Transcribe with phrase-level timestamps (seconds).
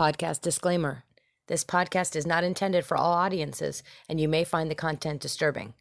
[0.00, 1.04] Podcast disclaimer
[1.46, 5.74] This podcast is not intended for all audiences, and you may find the content disturbing.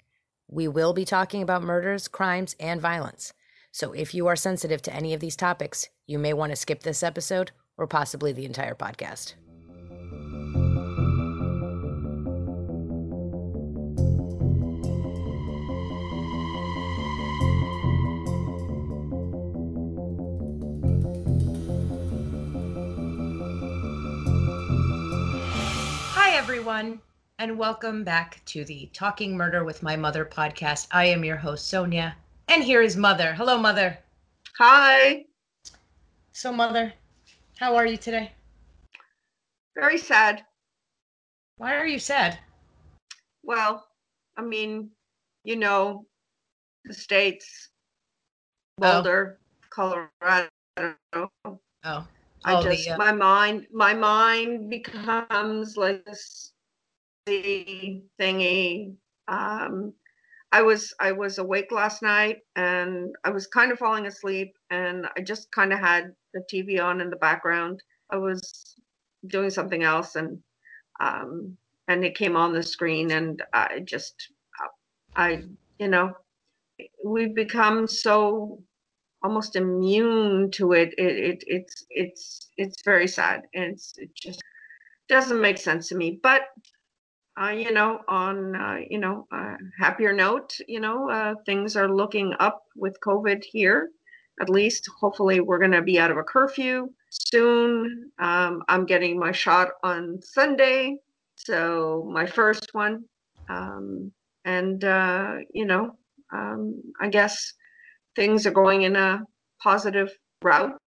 [0.51, 3.31] We will be talking about murders, crimes, and violence.
[3.71, 6.83] So if you are sensitive to any of these topics, you may want to skip
[6.83, 9.35] this episode or possibly the entire podcast.
[26.79, 27.01] Everyone,
[27.39, 30.87] and welcome back to the Talking Murder with My Mother podcast.
[30.93, 32.15] I am your host, Sonia,
[32.47, 33.33] and here is Mother.
[33.33, 33.97] Hello, Mother.
[34.57, 35.25] Hi.
[36.31, 36.93] So, Mother,
[37.57, 38.31] how are you today?
[39.75, 40.45] Very sad.
[41.57, 42.39] Why are you sad?
[43.43, 43.85] Well,
[44.37, 44.89] I mean,
[45.43, 46.05] you know,
[46.85, 47.71] the states,
[48.81, 49.01] Oh.
[49.01, 49.37] Boulder,
[49.69, 50.47] Colorado.
[51.13, 51.27] Oh,
[51.83, 52.07] I
[52.45, 56.53] Oh, the, just uh, my mind my mind becomes like this
[58.19, 58.95] thingy.
[59.27, 59.93] Um
[60.51, 65.07] I was I was awake last night and I was kind of falling asleep and
[65.15, 67.81] I just kind of had the TV on in the background.
[68.09, 68.75] I was
[69.27, 70.39] doing something else and
[70.99, 74.15] um and it came on the screen and I just
[75.15, 75.43] I
[75.77, 76.13] you know
[77.03, 78.63] we've become so
[79.23, 80.93] almost immune to it.
[80.97, 84.41] It, it it's it's it's very sad and it's, it just
[85.09, 86.19] doesn't make sense to me.
[86.21, 86.41] But
[87.41, 91.93] uh, you know, on uh, you know a happier note, you know, uh, things are
[91.93, 93.89] looking up with COVID here.
[94.41, 98.11] At least, hopefully, we're going to be out of a curfew soon.
[98.19, 100.97] Um, I'm getting my shot on Sunday,
[101.35, 103.05] so my first one,
[103.49, 104.11] um,
[104.45, 105.91] and uh, you know,
[106.31, 107.53] um, I guess
[108.15, 109.23] things are going in a
[109.61, 110.78] positive route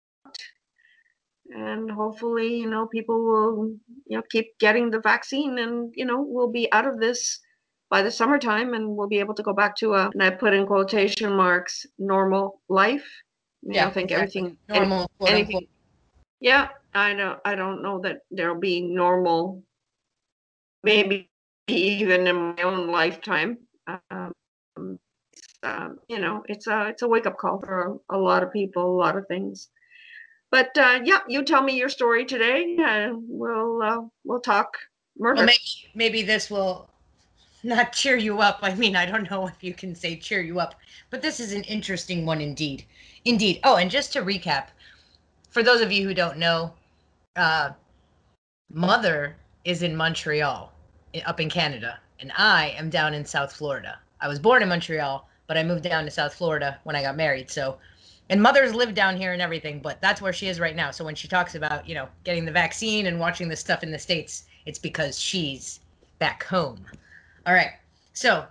[1.54, 3.74] and hopefully you know people will
[4.06, 7.40] you know keep getting the vaccine and you know we'll be out of this
[7.90, 10.54] by the summertime and we'll be able to go back to a and i put
[10.54, 13.06] in quotation marks normal life
[13.62, 14.40] you know, i think exactly.
[14.40, 15.10] everything normal.
[15.26, 15.66] anything
[16.40, 19.62] yeah i don't i don't know that there'll be normal
[20.82, 21.28] maybe
[21.68, 23.58] even in my own lifetime
[24.10, 24.32] um,
[25.62, 28.52] um, you know it's a it's a wake up call for a, a lot of
[28.52, 29.68] people a lot of things
[30.52, 34.76] but uh, yeah you tell me your story today uh, we'll uh, we'll talk
[35.18, 36.88] murder Well, maybe maybe this will
[37.62, 38.58] not cheer you up.
[38.62, 40.74] I mean, I don't know if you can say cheer you up,
[41.10, 42.84] but this is an interesting one indeed.
[43.24, 43.60] Indeed.
[43.64, 44.68] Oh, and just to recap,
[45.50, 46.72] for those of you who don't know,
[47.36, 47.70] uh,
[48.72, 50.72] Mother is in Montreal,
[51.26, 53.98] up in Canada, and I am down in South Florida.
[54.20, 57.16] I was born in Montreal, but I moved down to South Florida when I got
[57.16, 57.50] married.
[57.50, 57.78] So,
[58.28, 60.90] and Mother's live down here and everything, but that's where she is right now.
[60.90, 63.90] So when she talks about, you know, getting the vaccine and watching this stuff in
[63.90, 65.80] the States, it's because she's
[66.18, 66.84] back home.
[67.46, 67.72] All right.
[68.12, 68.46] So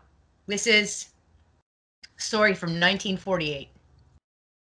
[0.47, 1.09] this is
[2.17, 3.69] story from 1948.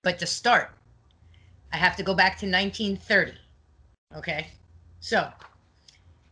[0.01, 0.71] But to start,
[1.71, 3.33] I have to go back to 1930.
[4.15, 4.47] Okay.
[4.99, 5.21] So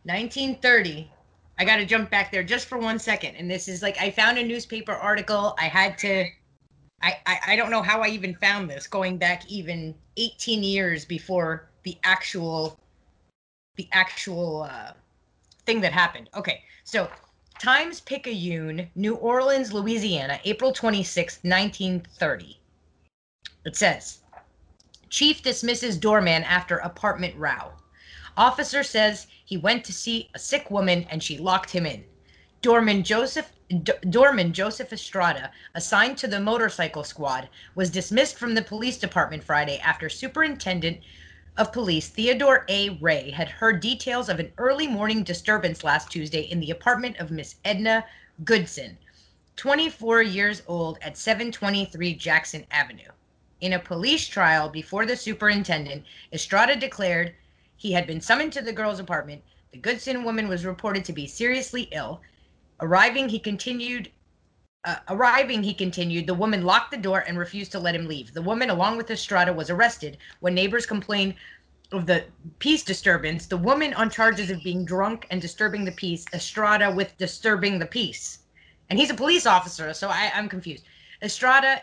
[0.04, 1.10] 1930,
[1.58, 3.36] I got to jump back there just for one second.
[3.36, 5.54] And this is like, I found a newspaper article.
[5.58, 6.26] I had to,
[7.02, 11.68] I, I, don't know how I even found this going back even 18 years before
[11.82, 12.78] the actual,
[13.76, 14.92] the actual, uh,
[15.66, 16.30] thing that happened.
[16.34, 16.62] Okay.
[16.84, 17.08] So
[17.58, 22.58] Times Picayune, New Orleans, Louisiana, April 26, 1930.
[23.64, 24.18] It says
[25.08, 27.72] Chief dismisses doorman after apartment row.
[28.36, 32.04] Officer says he went to see a sick woman and she locked him in.
[32.62, 38.62] Doorman Joseph D- Doorman Joseph Estrada, assigned to the motorcycle squad, was dismissed from the
[38.62, 41.00] police department Friday after Superintendent
[41.56, 42.90] of Police Theodore A.
[43.00, 47.32] Ray had heard details of an early morning disturbance last Tuesday in the apartment of
[47.32, 48.04] Miss Edna
[48.44, 48.96] Goodson,
[49.56, 53.10] 24 years old, at 723 Jackson Avenue.
[53.60, 57.34] In a police trial before the superintendent, Estrada declared
[57.76, 59.42] he had been summoned to the girl's apartment.
[59.72, 62.20] The Goodson woman was reported to be seriously ill.
[62.82, 64.10] Arriving, he continued.
[64.84, 68.34] Uh, arriving, he continued, the woman locked the door and refused to let him leave.
[68.34, 71.34] The woman, along with Estrada, was arrested when neighbors complained
[71.92, 72.24] of the
[72.58, 73.46] peace disturbance.
[73.46, 76.24] The woman on charges of being drunk and disturbing the peace.
[76.32, 78.40] Estrada with disturbing the peace.
[78.90, 80.84] And he's a police officer, so I, I'm confused.
[81.22, 81.82] Estrada,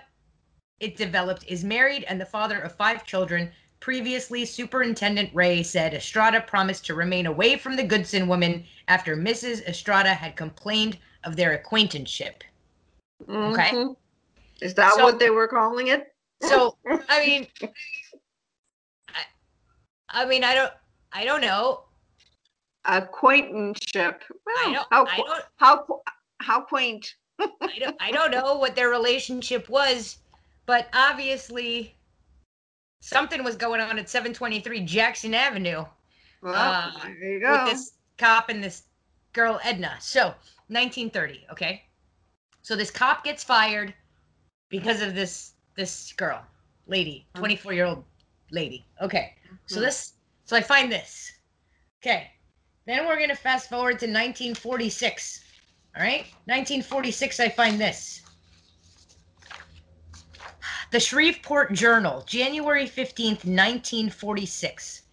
[0.81, 3.51] it developed, is married and the father of five children.
[3.79, 9.65] Previously, Superintendent Ray said Estrada promised to remain away from the Goodson woman after Mrs.
[9.67, 12.43] Estrada had complained of their acquaintanceship.
[13.29, 13.71] Okay.
[13.71, 13.95] Mhm.
[14.61, 16.77] is that So- what they were calling it So,
[17.09, 17.47] I mean,
[19.09, 19.23] I,
[20.09, 20.73] I mean, I don't,
[21.11, 21.83] I don't know.
[22.85, 24.23] acquaintanceship.
[24.45, 26.01] Well, I don't, how, I qu- don't, how, qu-
[26.41, 27.15] how quaint.
[27.39, 30.17] I don't, I don't know what their relationship was,
[30.65, 31.95] but obviously
[32.99, 35.85] something was going on at 723 Jackson Avenue
[36.41, 38.83] Well, Uh, there you with this cop and this
[39.33, 39.97] girl Edna.
[39.99, 40.35] So
[40.69, 41.83] 1930, okay.
[42.61, 43.93] So this cop gets fired
[44.69, 46.45] because of this this girl,
[46.87, 47.39] lady, Mhm.
[47.39, 48.05] 24 year old
[48.51, 48.85] lady.
[49.01, 49.35] Okay.
[49.67, 49.83] So Mhm.
[49.83, 50.13] this,
[50.43, 51.31] so I find this.
[52.01, 52.31] Okay.
[52.85, 55.45] Then we're gonna fast forward to 1946.
[55.95, 57.39] All right, 1946.
[57.39, 58.21] I find this.
[60.91, 65.03] The Shreveport Journal, January 15th, 1946.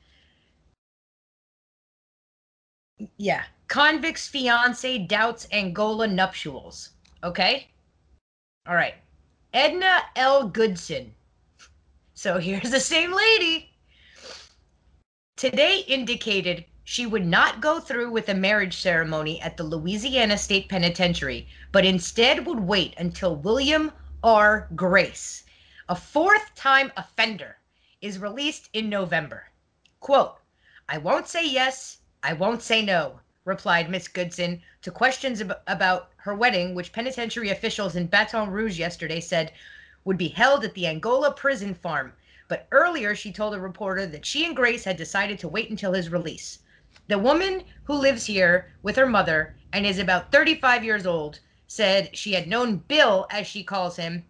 [3.16, 3.44] Yeah.
[3.68, 6.90] Convict's fiance doubts Angola nuptials.
[7.22, 7.68] Okay.
[8.66, 8.94] All right.
[9.52, 10.48] Edna L.
[10.48, 11.14] Goodson.
[12.14, 13.70] So here's the same lady.
[15.36, 20.68] Today indicated she would not go through with a marriage ceremony at the Louisiana State
[20.68, 23.92] Penitentiary, but instead would wait until William
[24.22, 24.66] R.
[24.74, 25.44] Grace,
[25.90, 27.58] a fourth time offender,
[28.00, 29.48] is released in November.
[30.00, 30.38] Quote,
[30.88, 36.12] I won't say yes, I won't say no, replied Miss Goodson to questions ab- about
[36.16, 39.52] her wedding, which penitentiary officials in Baton Rouge yesterday said
[40.04, 42.14] would be held at the Angola prison farm.
[42.48, 45.92] But earlier, she told a reporter that she and Grace had decided to wait until
[45.92, 46.60] his release.
[47.08, 52.16] The woman who lives here with her mother and is about 35 years old said
[52.16, 54.24] she had known Bill, as she calls him,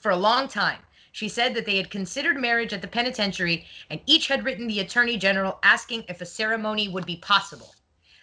[0.00, 0.80] for a long time.
[1.12, 4.80] She said that they had considered marriage at the penitentiary and each had written the
[4.80, 7.74] attorney general asking if a ceremony would be possible.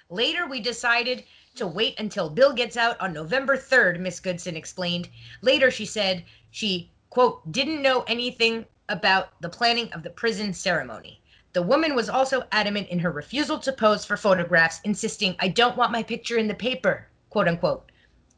[0.10, 1.26] Later, we decided
[1.56, 5.10] to wait until Bill gets out on November 3rd, Miss Goodson explained.
[5.42, 11.20] Later, she said she, quote, didn't know anything about the planning of the prison ceremony.
[11.54, 15.76] The woman was also adamant in her refusal to pose for photographs, insisting, I don't
[15.76, 17.92] want my picture in the paper, quote unquote.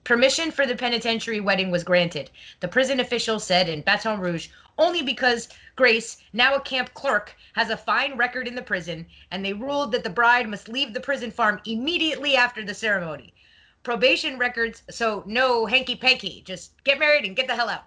[0.10, 5.04] Permission for the penitentiary wedding was granted, the prison official said in Baton Rouge, only
[5.04, 9.54] because Grace, now a camp clerk, has a fine record in the prison, and they
[9.54, 13.36] ruled that the bride must leave the prison farm immediately after the ceremony.
[13.84, 17.86] Probation records, so no hanky panky, just get married and get the hell out.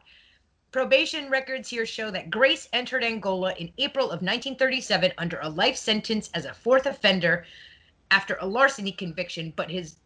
[0.70, 5.76] Probation records here show that Grace entered Angola in April of 1937 under a life
[5.76, 7.44] sentence as a fourth offender
[8.12, 9.96] after a larceny conviction, but his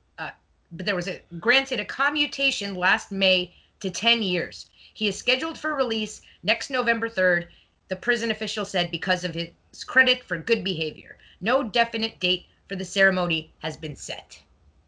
[0.73, 4.71] but there was a granted a commutation last May to 10 years.
[4.95, 7.49] He is scheduled for release next November 3rd,
[7.89, 11.19] the prison official said because of his credit for good behavior.
[11.41, 14.41] No definite date for the ceremony has been set.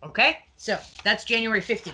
[0.03, 0.39] Okay?
[0.57, 1.93] So, that's January 15th.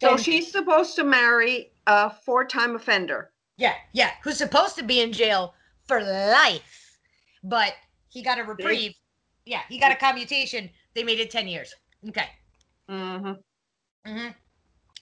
[0.00, 3.30] So Then- she's supposed to marry a four-time offender.
[3.56, 5.54] Yeah, yeah, who's supposed to be in jail
[5.86, 6.98] for life,
[7.42, 7.74] but
[8.08, 8.94] he got a reprieve.
[9.44, 10.70] Yeah, he got a commutation.
[10.94, 11.74] They made it 10 years.
[12.08, 12.28] Okay.
[12.88, 13.32] Hmm
[14.06, 14.28] hmm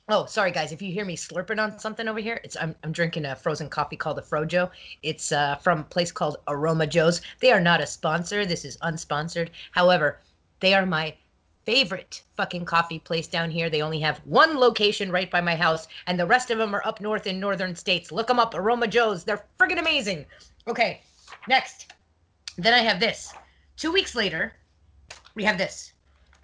[0.09, 2.93] Oh, sorry guys, if you hear me slurping on something over here, it's I'm I'm
[2.93, 4.71] drinking a frozen coffee called the Frojo.
[5.03, 7.23] It's uh, from a place called Aroma Joe's.
[7.41, 8.47] They are not a sponsor.
[8.47, 9.51] This is unsponsored.
[9.73, 10.21] However,
[10.61, 11.17] they are my
[11.65, 13.69] favorite fucking coffee place down here.
[13.69, 16.87] They only have one location right by my house, and the rest of them are
[16.87, 18.13] up north in northern states.
[18.13, 19.25] Look them up, Aroma Joe's.
[19.25, 20.25] They're friggin' amazing.
[20.69, 21.03] Okay,
[21.49, 21.93] next.
[22.59, 23.35] Then I have this.
[23.77, 24.53] Two weeks later,
[25.35, 25.93] we have this.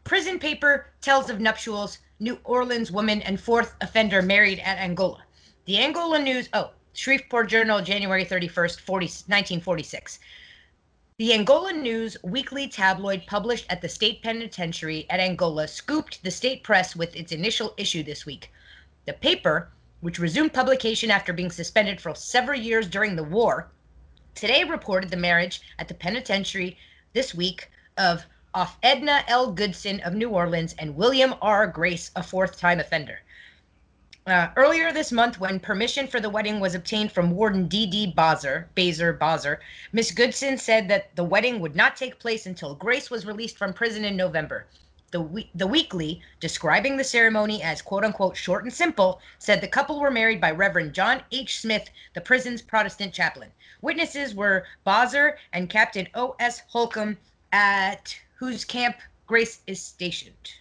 [0.05, 1.99] Prison paper tells of nuptials.
[2.19, 5.25] New Orleans woman and fourth offender married at Angola.
[5.65, 10.19] The Angola News, oh, Shreveport Journal, January 31st, 40, 1946.
[11.19, 16.63] The Angola News weekly tabloid published at the state penitentiary at Angola scooped the state
[16.63, 18.51] press with its initial issue this week.
[19.07, 23.71] The paper, which resumed publication after being suspended for several years during the war,
[24.35, 26.77] today reported the marriage at the penitentiary
[27.13, 29.51] this week of off Edna L.
[29.51, 31.67] Goodson of New Orleans and William R.
[31.67, 33.21] Grace, a fourth time offender.
[34.27, 38.15] Uh, earlier this month, when permission for the wedding was obtained from Warden D.D.
[38.17, 39.59] Bazer, Bazer, Bazer,
[39.93, 43.73] Miss Goodson said that the wedding would not take place until Grace was released from
[43.73, 44.67] prison in November.
[45.11, 49.67] The, we- the weekly, describing the ceremony as quote unquote short and simple, said the
[49.69, 51.59] couple were married by Reverend John H.
[51.61, 53.51] Smith, the prison's Protestant chaplain.
[53.81, 56.63] Witnesses were Bazer and Captain O.S.
[56.69, 57.17] Holcomb,
[57.53, 58.97] at whose camp
[59.29, 60.55] Grace is stationed.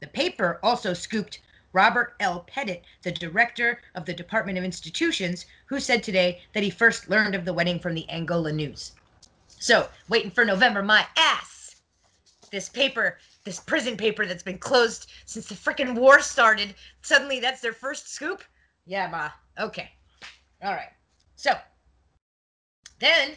[0.00, 1.42] The paper also scooped
[1.74, 2.46] Robert L.
[2.48, 7.34] Pettit, the director of the Department of Institutions, who said today that he first learned
[7.34, 8.92] of the wedding from the Angola News.
[9.48, 11.76] So, waiting for November, my ass.
[12.50, 17.60] This paper, this prison paper that's been closed since the frickin' war started, suddenly that's
[17.60, 18.42] their first scoop?
[18.86, 19.30] Yeah, ma.
[19.62, 19.90] Okay.
[20.62, 20.92] All right.
[21.36, 21.52] So,
[22.98, 23.32] then,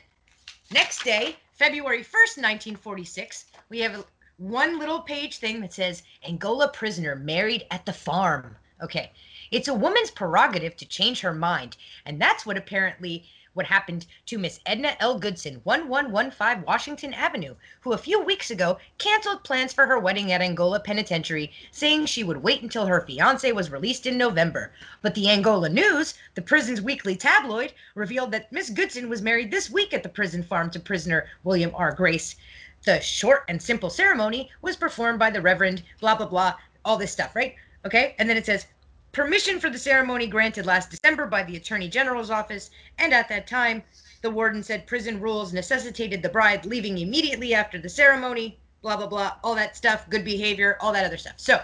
[0.71, 4.05] next day, February 1st, 1946, we have
[4.37, 8.57] one little page thing that says Angola prisoner married at the farm.
[8.83, 9.13] Okay.
[9.51, 11.77] It's a woman's prerogative to change her mind.
[12.05, 15.17] And that's what apparently what happened to Miss Edna L.
[15.17, 20.41] Goodson, 1115 Washington Avenue, who a few weeks ago canceled plans for her wedding at
[20.41, 24.71] Angola Penitentiary, saying she would wait until her fiance was released in November.
[25.01, 29.69] But the Angola News, the prison's weekly tabloid, revealed that Miss Goodson was married this
[29.69, 31.93] week at the prison farm to prisoner William R.
[31.93, 32.35] Grace.
[32.83, 37.11] The short and simple ceremony was performed by the Reverend, blah, blah, blah, all this
[37.11, 37.55] stuff, right?
[37.85, 38.15] Okay.
[38.19, 38.67] And then it says,
[39.15, 42.69] permission for the ceremony granted last December by the Attorney General's office,
[42.99, 43.81] and at that time,
[44.21, 49.07] the warden said prison rules necessitated the bride leaving immediately after the ceremony, blah, blah,
[49.07, 51.35] blah, all that stuff, good behavior, all that other stuff.
[51.37, 51.63] So,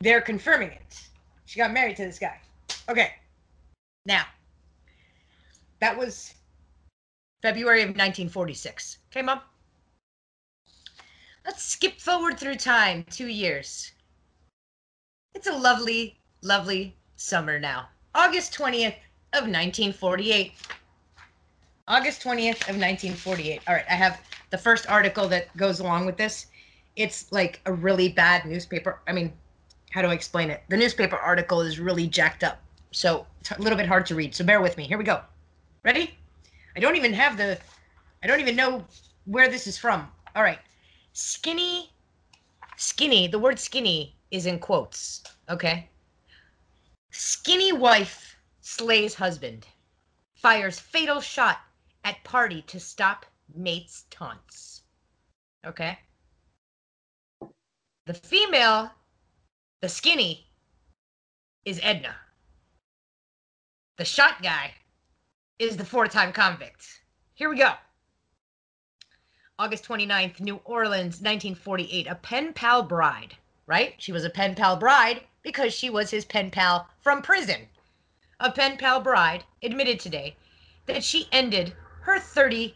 [0.00, 1.08] they're confirming it.
[1.44, 2.40] She got married to this guy.
[2.88, 3.12] Okay.
[4.04, 4.24] Now,
[5.78, 6.34] that was
[7.42, 8.98] February of 1946.
[9.12, 9.40] Okay, Mom?
[11.46, 13.92] Let's skip forward through time two years.
[15.34, 17.88] It's a lovely, lovely summer now.
[18.14, 18.96] August 20th
[19.32, 20.52] of 1948.
[21.88, 23.60] August 20th of 1948.
[23.66, 24.20] All right, I have
[24.50, 26.46] the first article that goes along with this.
[26.96, 29.00] It's like a really bad newspaper.
[29.08, 29.32] I mean,
[29.90, 30.62] how do I explain it?
[30.68, 32.60] The newspaper article is really jacked up.
[32.90, 34.34] So it's a little bit hard to read.
[34.34, 34.84] So bear with me.
[34.84, 35.20] Here we go.
[35.82, 36.18] Ready?
[36.76, 37.58] I don't even have the
[38.22, 38.84] I don't even know
[39.24, 40.06] where this is from.
[40.36, 40.58] All right.
[41.14, 41.90] Skinny
[42.76, 45.22] skinny, the word skinny is in quotes.
[45.48, 45.88] Okay.
[47.10, 49.66] Skinny wife slays husband.
[50.34, 51.60] Fires fatal shot
[52.02, 54.82] at party to stop mate's taunts.
[55.64, 55.98] Okay.
[58.06, 58.90] The female,
[59.82, 60.48] the skinny,
[61.64, 62.16] is Edna.
[63.98, 64.72] The shot guy
[65.58, 67.02] is the four time convict.
[67.34, 67.74] Here we go.
[69.58, 72.06] August 29th, New Orleans, 1948.
[72.08, 73.36] A pen pal bride
[73.66, 73.94] right?
[73.98, 77.68] She was a pen pal bride because she was his pen pal from prison.
[78.40, 80.36] A pen pal bride admitted today
[80.86, 82.74] that she ended her 39th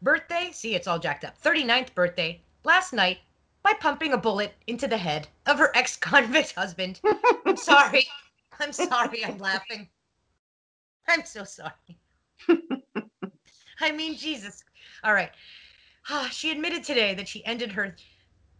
[0.00, 0.50] birthday.
[0.52, 1.40] See, it's all jacked up.
[1.40, 3.18] 39th birthday last night
[3.62, 7.00] by pumping a bullet into the head of her ex convict husband.
[7.46, 8.06] I'm sorry.
[8.60, 9.24] I'm sorry.
[9.24, 9.88] I'm laughing.
[11.08, 11.98] I'm so sorry.
[13.80, 14.64] I mean, Jesus.
[15.04, 15.30] All right.
[16.10, 17.94] Ah, she admitted today that she ended her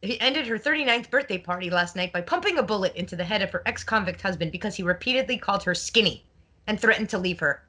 [0.03, 3.41] he ended her 39th birthday party last night by pumping a bullet into the head
[3.41, 6.25] of her ex convict husband because he repeatedly called her skinny
[6.67, 7.63] and threatened to leave her.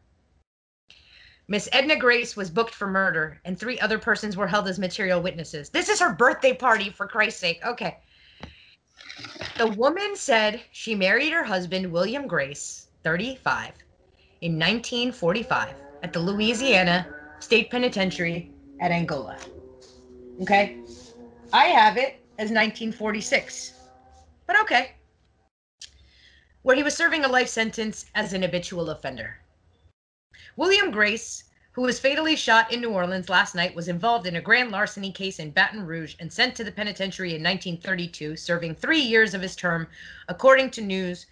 [1.48, 5.22] Miss Edna Grace was booked for murder, and three other persons were held as material
[5.22, 5.70] witnesses.
[5.70, 7.64] This is her birthday party, for Christ's sake.
[7.66, 7.98] Okay.
[9.58, 13.74] The woman said she married her husband, William Grace, 35,
[14.42, 17.08] in 1945 at the Louisiana
[17.40, 19.38] State Penitentiary at Angola.
[20.42, 20.78] Okay.
[21.52, 23.74] I have it as 1946.
[24.48, 24.94] But okay.
[26.64, 29.38] Where he was serving a life sentence as an habitual offender.
[30.56, 34.42] William Grace, who was fatally shot in New Orleans last night, was involved in a
[34.42, 39.02] grand larceny case in Baton Rouge and sent to the penitentiary in 1932, serving three
[39.02, 39.88] years of his term,
[40.28, 41.28] according to news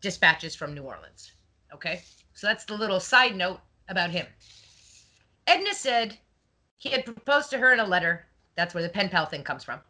[0.00, 1.32] dispatches from New Orleans.
[1.74, 4.26] Okay, so that's the little side note about him.
[5.46, 6.16] Edna said
[6.78, 8.26] he had proposed to her in a letter.
[8.56, 9.80] That's where the pen pal thing comes from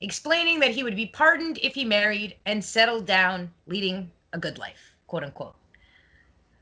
[0.00, 4.58] explaining that he would be pardoned if he married and settled down, leading a good
[4.58, 5.56] life, quote unquote.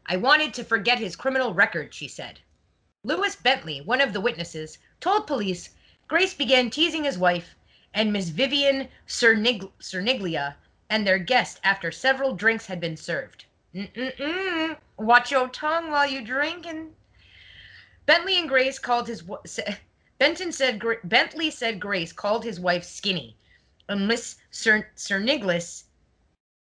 [0.07, 2.41] I wanted to forget his criminal record, she said.
[3.03, 5.71] Lewis Bentley, one of the witnesses, told police
[6.09, 7.57] Grace began teasing his wife
[7.93, 10.55] and Miss Vivian Cernig- Cerniglia
[10.89, 13.45] and their guest after several drinks had been served.
[13.75, 14.77] Mm-mm-mm.
[14.97, 16.95] Watch your tongue while you drinking.
[18.07, 19.25] Bentley and Grace called his
[20.19, 23.37] Benton said Bentley said Grace called his wife skinny,
[23.89, 25.85] Miss Cern- Cerniglis,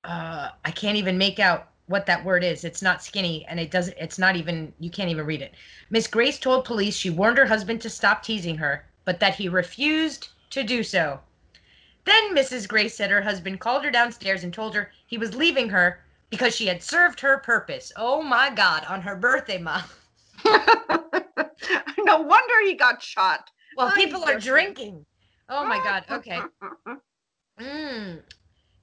[0.03, 2.63] uh, I can't even make out what that word is.
[2.63, 3.97] It's not skinny, and it doesn't.
[3.97, 4.73] It's not even.
[4.79, 5.53] You can't even read it.
[5.89, 9.47] Miss Grace told police she warned her husband to stop teasing her, but that he
[9.49, 11.19] refused to do so.
[12.05, 12.67] Then Mrs.
[12.67, 16.55] Grace said her husband called her downstairs and told her he was leaving her because
[16.55, 17.91] she had served her purpose.
[17.95, 19.83] Oh my God, on her birthday, mom.
[20.45, 23.49] no wonder he got shot.
[23.75, 25.05] Well, people are drinking.
[25.49, 26.03] Oh my God.
[26.11, 26.41] Okay.
[27.59, 28.21] Mm.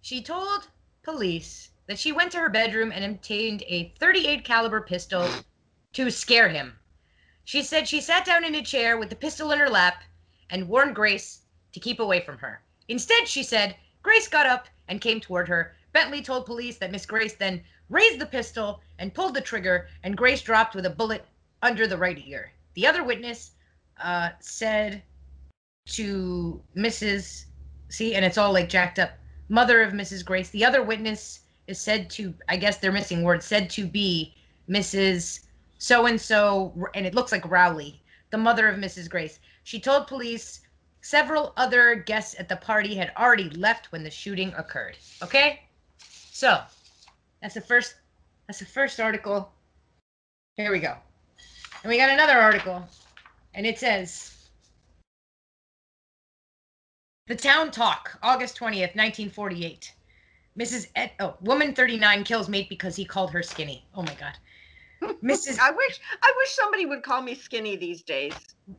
[0.01, 0.69] She told
[1.03, 5.29] police that she went to her bedroom and obtained a 38 caliber pistol
[5.93, 6.77] to scare him.
[7.45, 10.03] She said she sat down in a chair with the pistol in her lap
[10.51, 11.43] and warned Grace
[11.73, 12.63] to keep away from her.
[12.89, 15.75] Instead, she said, Grace got up and came toward her.
[15.93, 20.17] Bentley told police that Miss Grace then raised the pistol and pulled the trigger, and
[20.17, 21.25] Grace dropped with a bullet
[21.65, 22.53] under the right ear.
[22.75, 23.53] The other witness
[24.01, 25.03] uh, said
[25.87, 27.47] to Mrs.
[27.89, 29.13] See, and it's all like jacked up.
[29.49, 30.25] Mother of Mrs.
[30.25, 30.51] Grace.
[30.51, 34.35] The other witness is said to, I guess they're missing words, said to be
[34.69, 35.41] Mrs.
[35.79, 39.09] So and so, and it looks like Rowley, the mother of Mrs.
[39.09, 39.39] Grace.
[39.65, 40.61] She told police
[41.01, 44.99] several other guests at the party had already left when the shooting occurred.
[45.23, 45.63] Okay?
[46.33, 46.61] So,
[47.41, 47.95] that's the first
[48.47, 49.51] that's the first article.
[50.57, 50.99] Here we go.
[51.85, 52.83] And we got another article,
[53.53, 54.49] and it says
[57.27, 59.93] The Town Talk, August 20th, 1948.
[60.59, 60.89] Mrs.
[60.97, 63.85] Ed, oh, woman 39 kills mate because he called her skinny.
[63.95, 64.33] Oh my God.
[65.23, 65.59] Mrs.
[65.59, 68.33] I wish I wish somebody would call me skinny these days.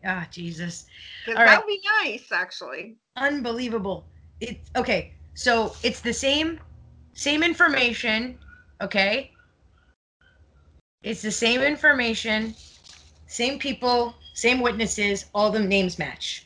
[0.04, 0.88] Ah, Jesus.
[1.28, 1.60] That right.
[1.60, 2.96] would be nice, actually.
[3.18, 4.08] Unbelievable.
[4.40, 5.14] It's okay.
[5.36, 6.60] So it's the same,
[7.14, 8.40] same information.
[8.82, 9.32] Okay.
[11.04, 12.56] It's the same information,
[13.28, 15.26] same people, same witnesses.
[15.34, 16.46] All the names match.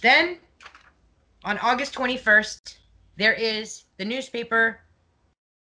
[0.00, 0.38] Then,
[1.44, 2.76] on August 21st,
[3.16, 4.80] there is the newspaper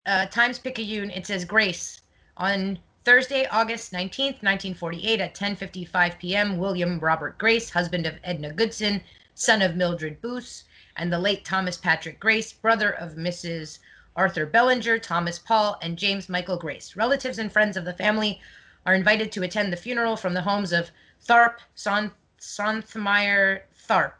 [0.06, 1.10] uh, Times Picayune.
[1.10, 2.00] It says Grace
[2.36, 6.58] on Thursday, August 19th, 1948, at 10:55 p.m.
[6.58, 9.02] William Robert Grace, husband of Edna Goodson,
[9.34, 10.64] son of Mildred Boos,
[10.96, 13.78] and the late Thomas Patrick Grace, brother of Mrs.
[14.16, 16.96] Arthur Bellinger, Thomas Paul, and James Michael Grace.
[16.96, 18.40] Relatives and friends of the family
[18.86, 20.90] are invited to attend the funeral from the homes of
[21.26, 24.12] Tharp, Son- Sontheimer Tharp,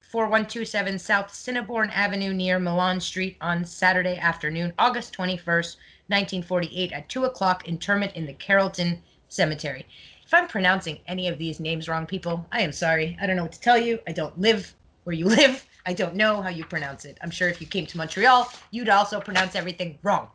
[0.00, 5.76] 4127 South Cinnabon Avenue near Milan Street on Saturday afternoon, August 21st,
[6.08, 9.86] 1948 at 2 o'clock, interment in the Carrollton Cemetery.
[10.24, 13.18] If I'm pronouncing any of these names wrong, people, I am sorry.
[13.20, 13.98] I don't know what to tell you.
[14.06, 14.74] I don't live
[15.04, 15.66] where you live.
[15.84, 17.18] I don't know how you pronounce it.
[17.22, 20.28] I'm sure if you came to Montreal, you'd also pronounce everything wrong.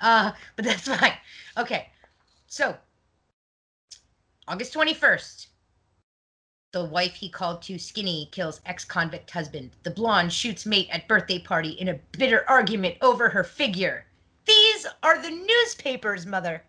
[0.00, 1.12] Uh, but that's fine.
[1.56, 1.88] Okay,
[2.46, 2.76] so
[4.48, 5.48] August 21st,
[6.72, 9.70] the wife he called too skinny kills ex convict husband.
[9.82, 14.06] The blonde shoots mate at birthday party in a bitter argument over her figure.
[14.46, 16.62] These are the newspapers, mother.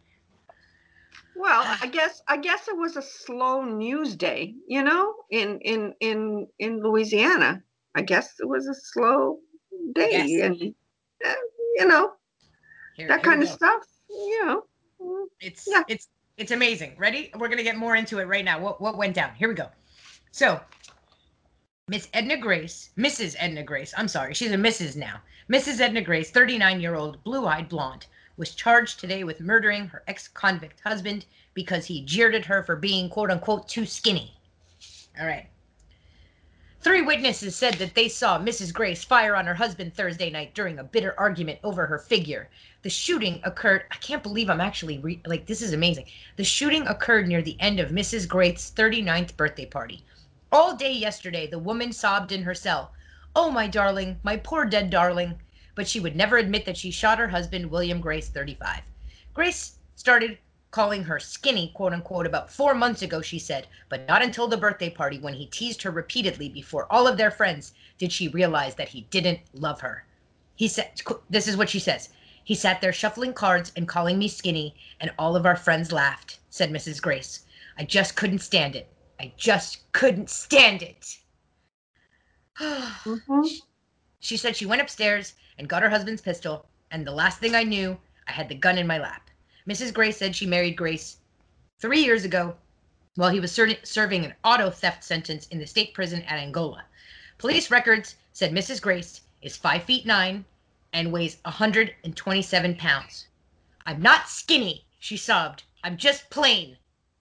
[1.37, 5.93] Well, I guess I guess it was a slow news day, you know, in in
[6.01, 7.63] in in Louisiana.
[7.95, 9.39] I guess it was a slow
[9.95, 10.41] day, Yes.
[10.43, 10.75] and
[11.25, 11.33] uh,
[11.75, 12.11] you know
[12.95, 13.55] Here- that here kind of go.
[13.55, 13.83] stuff.
[14.09, 14.63] You know,
[15.39, 15.83] It's Yeah.
[15.87, 16.95] it's it's amazing.
[16.97, 17.29] Ready?
[17.37, 18.59] We're gonna get more into it right now.
[18.59, 19.35] What what went down?
[19.35, 19.67] Here we go.
[20.31, 20.61] So,
[21.89, 23.35] Miss Edna Grace, Mrs.
[23.37, 23.93] Edna Grace.
[23.97, 24.95] I'm sorry, she's a Mrs.
[24.95, 25.21] now.
[25.51, 25.81] Mrs.
[25.81, 28.05] Edna Grace, 39 year old, blue eyed blonde,
[28.37, 32.77] was charged today with murdering her ex convict husband because he jeered at her for
[32.77, 34.33] being quote unquote too skinny.
[35.19, 35.49] All right.
[36.81, 38.73] Three witnesses said that they saw Mrs.
[38.73, 42.49] Grace fire on her husband Thursday night during a bitter argument over her figure.
[42.83, 43.83] The shooting occurred.
[43.91, 46.05] I can't believe I'm actually re- like this is amazing.
[46.37, 48.29] The shooting occurred near the end of Mrs.
[48.29, 50.05] Grace's 39th birthday party.
[50.53, 52.93] All day yesterday, the woman sobbed in her cell.
[53.35, 55.37] Oh, my darling, my poor dead darling.
[55.75, 58.83] But she would never admit that she shot her husband, William Grace, 35.
[59.33, 60.37] Grace started
[60.71, 64.57] calling her skinny, quote unquote, about four months ago, she said, but not until the
[64.57, 68.75] birthday party when he teased her repeatedly before all of their friends did she realize
[68.75, 70.05] that he didn't love her.
[70.55, 72.09] He said, This is what she says.
[72.43, 76.39] He sat there shuffling cards and calling me skinny, and all of our friends laughed,
[76.49, 77.01] said Mrs.
[77.01, 77.45] Grace.
[77.77, 78.91] I just couldn't stand it.
[79.19, 81.17] I just couldn't stand it.
[82.59, 83.47] mhm.
[84.19, 87.63] She said she went upstairs and got her husband's pistol, and the last thing I
[87.63, 89.28] knew, I had the gun in my lap.
[89.69, 89.93] Mrs.
[89.93, 91.17] Grace said she married Grace
[91.79, 92.55] three years ago
[93.15, 96.83] while he was ser- serving an auto theft sentence in the state prison at Angola.
[97.37, 98.81] Police records said Mrs.
[98.81, 100.43] Grace is five feet nine
[100.93, 103.27] and weighs 127 pounds.
[103.85, 105.63] I'm not skinny, she sobbed.
[105.83, 106.75] I'm just plain.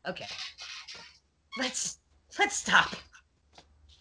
[0.06, 0.26] Okay.
[1.58, 1.98] Let's
[2.38, 2.94] let's stop.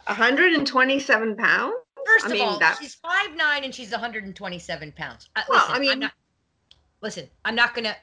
[0.06, 1.74] 127 pounds.
[2.06, 5.30] First I of mean, all, that- she's five nine and she's 127 pounds.
[5.36, 6.12] Uh, Well, listen, I I'm mean- not,
[7.02, 7.96] listen, I'm not gonna.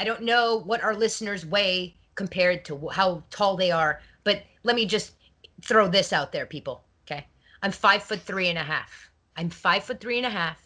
[0.00, 4.76] I don't know what our listeners weigh compared to how tall they are, but let
[4.76, 5.14] me just
[5.60, 6.84] throw this out there, people.
[7.04, 7.26] Okay,
[7.62, 9.10] I'm five foot three and a half.
[9.36, 10.58] I'm five foot three and a half,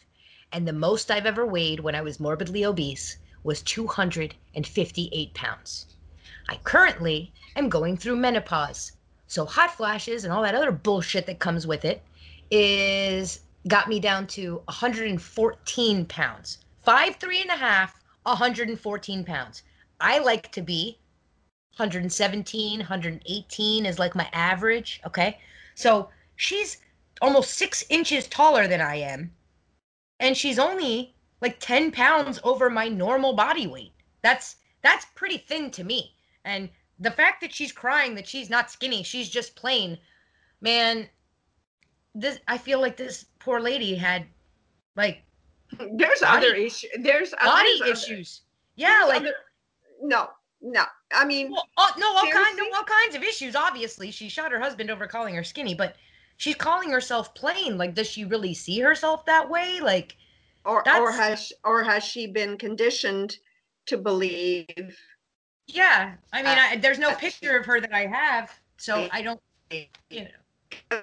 [0.52, 5.86] and the most I've ever weighed when I was morbidly obese was 258 pounds.
[6.50, 8.92] I currently am going through menopause,
[9.28, 12.02] so hot flashes and all that other bullshit that comes with it
[12.50, 16.58] is got me down to 114 pounds.
[16.82, 19.62] Five, three and a half, 114 pounds.
[20.00, 20.98] I like to be
[21.76, 25.00] 117, 118 is like my average.
[25.06, 25.38] Okay.
[25.74, 26.78] So she's
[27.20, 29.32] almost six inches taller than I am.
[30.20, 33.92] And she's only like 10 pounds over my normal body weight.
[34.22, 36.14] That's that's pretty thin to me.
[36.44, 39.98] And the fact that she's crying that she's not skinny, she's just plain.
[40.61, 41.08] man,
[42.14, 44.26] this I feel like this poor lady had
[44.96, 45.22] like
[45.78, 46.90] There's Body- other issues.
[47.00, 48.42] There's body other- issues.
[48.76, 49.35] Yeah, like other-
[50.02, 50.30] no,
[50.61, 50.85] no.
[51.14, 53.54] I mean, well, all, no, all kind, no, all kinds of issues.
[53.54, 55.96] Obviously, she shot her husband over calling her skinny, but
[56.38, 57.76] she's calling herself plain.
[57.78, 59.80] Like, does she really see herself that way?
[59.80, 60.16] Like,
[60.64, 63.38] or or has or has she been conditioned
[63.87, 64.98] to believe?
[65.66, 66.14] yeah.
[66.32, 69.22] I mean, Uh, I, there's no uh, picture of her that I have, so I
[69.22, 69.40] don't.
[70.11, 70.26] You
[70.90, 71.02] know,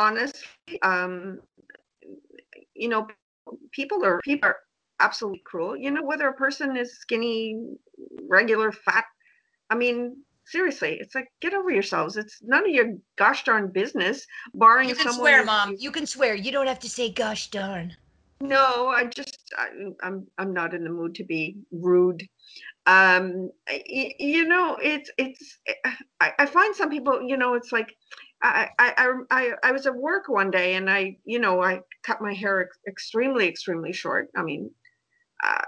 [0.00, 1.40] honestly, um,
[2.74, 3.06] you know,
[3.72, 4.56] people are people are
[5.00, 5.76] absolutely cruel.
[5.76, 7.56] You know, whether a person is skinny,
[8.28, 9.04] regular, fat.
[9.70, 12.16] I mean, seriously, it's like get over yourselves.
[12.16, 14.26] It's none of your gosh darn business.
[14.54, 14.96] Barring someone.
[14.98, 15.76] you can swear, mom.
[15.78, 16.34] You can swear.
[16.34, 17.96] You don't have to say "gosh darn."
[18.40, 19.68] No, I just I,
[20.02, 22.22] I'm I'm not in the mood to be rude.
[22.86, 25.58] Um, y- you know, it's it's
[26.20, 27.94] I, I find some people, you know, it's like
[28.42, 31.80] I, I I I I was at work one day and I, you know, I
[32.02, 34.28] cut my hair ex- extremely extremely short.
[34.36, 34.70] I mean,
[35.44, 35.62] uh,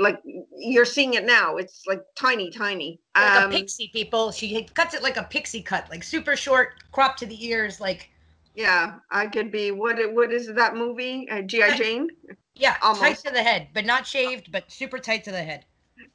[0.00, 0.20] like
[0.56, 1.56] you're seeing it now.
[1.56, 3.00] It's like tiny, tiny.
[3.16, 4.32] Like Um, a pixie, people.
[4.32, 8.10] She cuts it like a pixie cut, like super short, cropped to the ears, like
[8.54, 9.70] yeah, I could be.
[9.72, 11.28] What it- what is that movie?
[11.30, 12.08] Uh, GI Jane.
[12.54, 13.00] yeah, Almost.
[13.02, 15.64] tight to the head, but not shaved, but super tight to the head.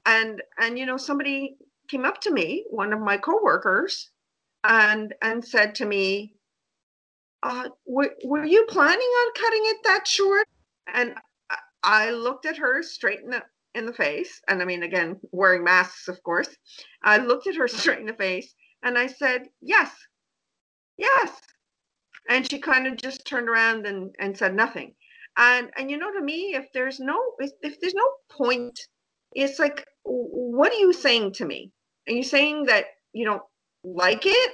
[0.05, 4.11] and and you know somebody came up to me one of my coworkers
[4.63, 6.33] and and said to me
[7.43, 10.47] uh were, were you planning on cutting it that short?
[10.93, 11.15] And
[11.83, 13.43] I- looked at her straight in the
[13.73, 14.41] in the face.
[14.47, 16.49] And i mean again wearing masks of course.
[17.03, 19.91] I looked at her straight in the face and i said yes.
[20.97, 21.31] Yes.
[22.29, 24.95] And she kind of just turned around and and said nothing.
[25.37, 28.77] And and you know to me if there's no if, if there's no point
[29.33, 31.71] it's like what are you saying to me?
[32.07, 33.43] Are you saying that you don't
[33.83, 34.51] like it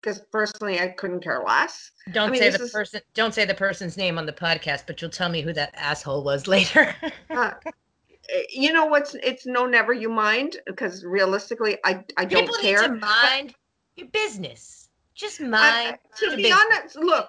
[0.00, 3.00] because personally i couldn't care less Don't mean, say the is- person.
[3.14, 6.24] Don't say the person's name on the podcast, but you'll tell me who that asshole
[6.24, 6.94] was later.
[7.30, 7.52] uh,
[8.28, 12.56] eh, you know what's it's no never you mind because realistically i i don't People
[12.60, 13.54] care need to mind
[13.96, 14.88] your business.
[15.14, 15.98] Just I- mind.
[15.98, 15.98] I-
[16.30, 16.58] to be business.
[16.72, 17.28] honest look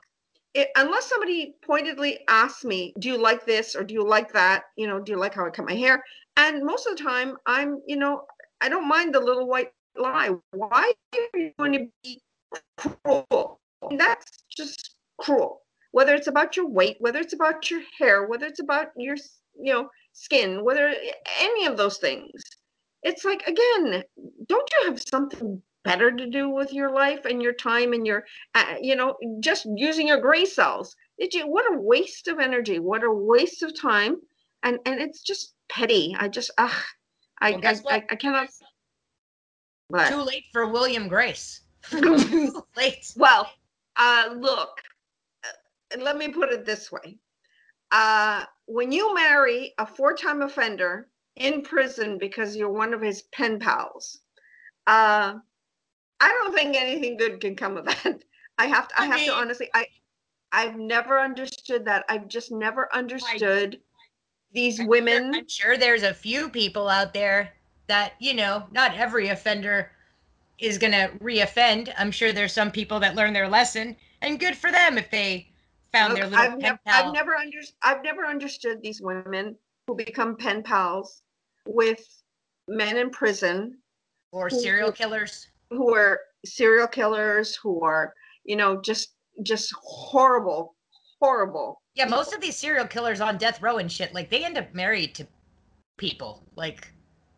[0.54, 4.64] it, unless somebody pointedly asks me do you like this or do you like that
[4.78, 6.04] you know do you like how i cut my hair
[6.38, 8.24] and most of the time i'm you know
[8.62, 10.32] i don't mind the little white lie.
[10.52, 12.22] Why are you going to be
[12.78, 13.60] cruel?
[13.90, 15.62] And that's just cruel.
[15.92, 19.16] Whether it's about your weight whether it's about your hair whether it's about your
[19.60, 20.94] you know skin whether
[21.40, 22.42] any of those things.
[23.04, 24.04] It's like again
[24.48, 28.24] don't you have something better to do with your life and your time and your
[28.56, 30.96] uh, you know just using your gray cells?
[31.20, 34.18] Did you what a waste of energy what a waste of time.
[34.64, 36.16] And and it's just petty.
[36.18, 36.70] I just uh,
[37.42, 37.96] I, Well, I.
[37.96, 38.50] I i cannot
[40.10, 41.62] Too late for William Grace.
[41.90, 43.14] Too late.
[43.18, 43.50] well
[43.98, 44.82] uh look
[45.44, 47.18] uh, let me put it this way
[47.92, 53.60] uh when you marry a four-time offender in prison because you're one of his pen
[53.60, 54.20] pals
[54.88, 55.34] uh
[56.20, 58.20] i don't think anything good can come of that
[58.60, 59.86] i have to i, I have to honestly i
[60.54, 63.80] i've never understood that i've just never understood
[64.54, 67.52] these I'm sure- women I'm sure there's a few people out there
[67.88, 69.92] that, you know, not every offender
[70.60, 71.94] is going to reoffend.
[71.98, 75.48] I'm sure there's some people that learn their lesson, and good for them if they
[75.92, 77.08] found their Look, little I've, pen pal.
[77.08, 81.24] I've never under- I've never understood these women who become pen pals
[81.66, 82.06] with
[82.68, 83.78] men in prison
[84.32, 85.48] or who- serial killers.
[85.70, 88.14] who are serial killers who are
[88.46, 89.14] you know just
[89.44, 90.76] just horrible
[91.20, 94.58] horrible Yeah, most of these serial killers on death row and shit, like they end
[94.58, 95.28] up married to
[95.98, 96.88] people, like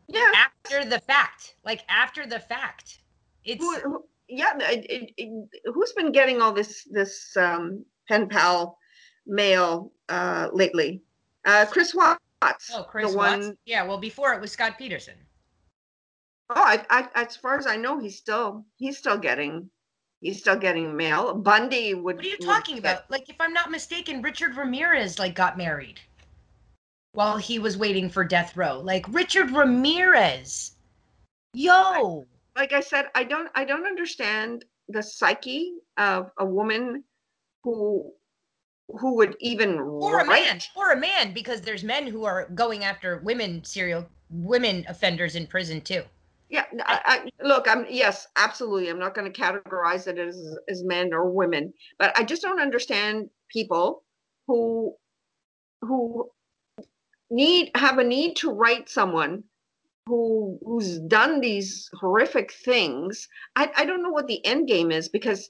[0.08, 1.56] yeah after the fact.
[1.64, 3.00] Like after the fact.
[3.46, 8.78] It's who, who, yeah it, it, who's been getting all this this um pen pal
[9.28, 11.02] mail uh lately
[11.46, 12.20] uh chris watts
[12.74, 13.46] oh Chris the Watts.
[13.48, 15.16] one Yeah, well before it was Scott Peterson.
[16.50, 19.70] oh I, I as far as i know he's still he's still getting
[20.22, 23.12] he's still getting mail bundy would What are you talking get- about?
[23.12, 26.00] Like, if I'm not mistaken, Richard Ramirez like got married
[27.14, 28.80] while he was waiting for death row.
[28.80, 30.76] Like Richard Ramirez,
[31.54, 37.04] yo, like I said, I don't I don't understand the psyche of a woman
[37.64, 38.12] who
[39.00, 42.84] who would even or a man, or a man, because there's men who are going
[42.84, 46.04] after women serial women offenders in prison too.
[46.50, 48.90] Yeah, I, I- look, I'm yes, absolutely.
[48.90, 52.60] I'm not going to categorize it as as men or women, but I just don't
[52.60, 54.04] understand people
[54.48, 54.96] who
[55.82, 56.30] who
[57.34, 59.44] need have a need to write someone
[60.06, 63.28] who who's done these horrific things.
[63.56, 65.50] I, I don't know what the end game is because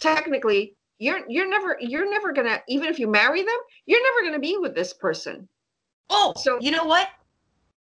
[0.00, 4.40] technically you're you're never you're never gonna even if you marry them, you're never gonna
[4.40, 5.48] be with this person.
[6.10, 7.08] Oh, so you know what?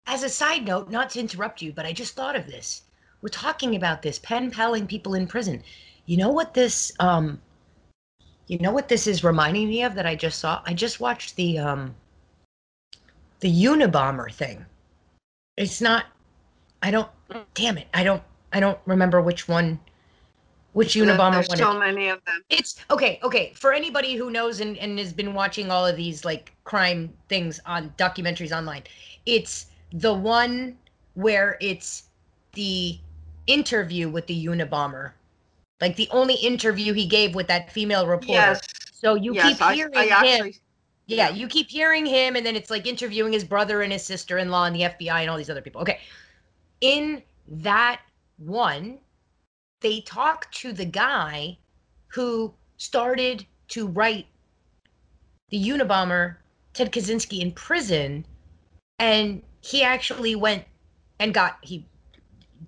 [0.06, 2.82] As a side note, not to interrupt you, but I just thought of this.
[3.22, 5.62] We're talking about this pen paling people in prison.
[6.06, 7.40] You know what this um
[8.46, 10.62] you know what this is reminding me of that I just saw?
[10.66, 11.94] I just watched the um
[13.44, 14.64] the Unabomber thing.
[15.58, 16.06] It's not
[16.82, 17.08] I don't
[17.52, 17.86] damn it.
[17.92, 18.22] I don't
[18.54, 19.78] I don't remember which one
[20.72, 21.58] which Unabomber There's one.
[21.58, 22.42] so it- many of them.
[22.48, 23.52] it's okay, okay.
[23.54, 27.60] For anybody who knows and, and has been watching all of these like crime things
[27.66, 28.82] on documentaries online,
[29.26, 30.78] it's the one
[31.12, 32.04] where it's
[32.54, 32.98] the
[33.46, 35.12] interview with the Unabomber.
[35.82, 38.32] Like the only interview he gave with that female reporter.
[38.56, 38.62] Yes.
[38.90, 40.12] So you yes, keep hearing I him.
[40.12, 40.56] actually
[41.06, 44.38] Yeah, you keep hearing him, and then it's like interviewing his brother and his sister
[44.38, 45.82] in law and the FBI and all these other people.
[45.82, 46.00] Okay.
[46.80, 48.00] In that
[48.38, 48.98] one,
[49.80, 51.58] they talk to the guy
[52.08, 54.26] who started to write
[55.50, 56.36] the Unabomber,
[56.72, 58.24] Ted Kaczynski, in prison.
[58.98, 60.64] And he actually went
[61.18, 61.86] and got, he,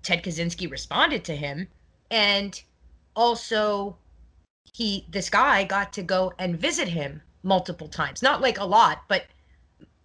[0.03, 1.69] Ted Kaczynski responded to him.
[2.11, 2.61] And
[3.15, 3.97] also,
[4.75, 8.23] he, this guy got to go and visit him multiple times.
[8.23, 9.25] Not like a lot, but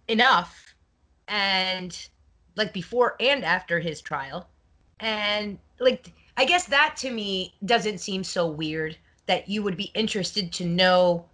[0.08, 0.74] enough.
[1.28, 2.08] And
[2.56, 4.48] like before and after his trial.
[5.00, 9.90] And like, I guess that to me doesn't seem so weird that you would be
[9.94, 11.26] interested to know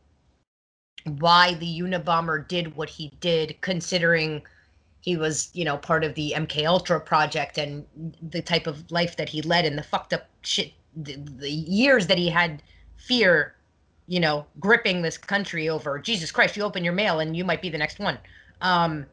[1.19, 4.43] why the Unabomber did what he did, considering
[5.01, 7.85] he was, you know, part of the MK Ultra project and
[8.23, 12.07] the type of life that he led and the fucked up shit, the, the years
[12.09, 12.63] that he had
[12.97, 13.55] fear,
[14.09, 15.99] you know, gripping this country over.
[15.99, 18.19] Jesus Christ, you open your mail and you might be the next one.
[18.63, 19.07] Um,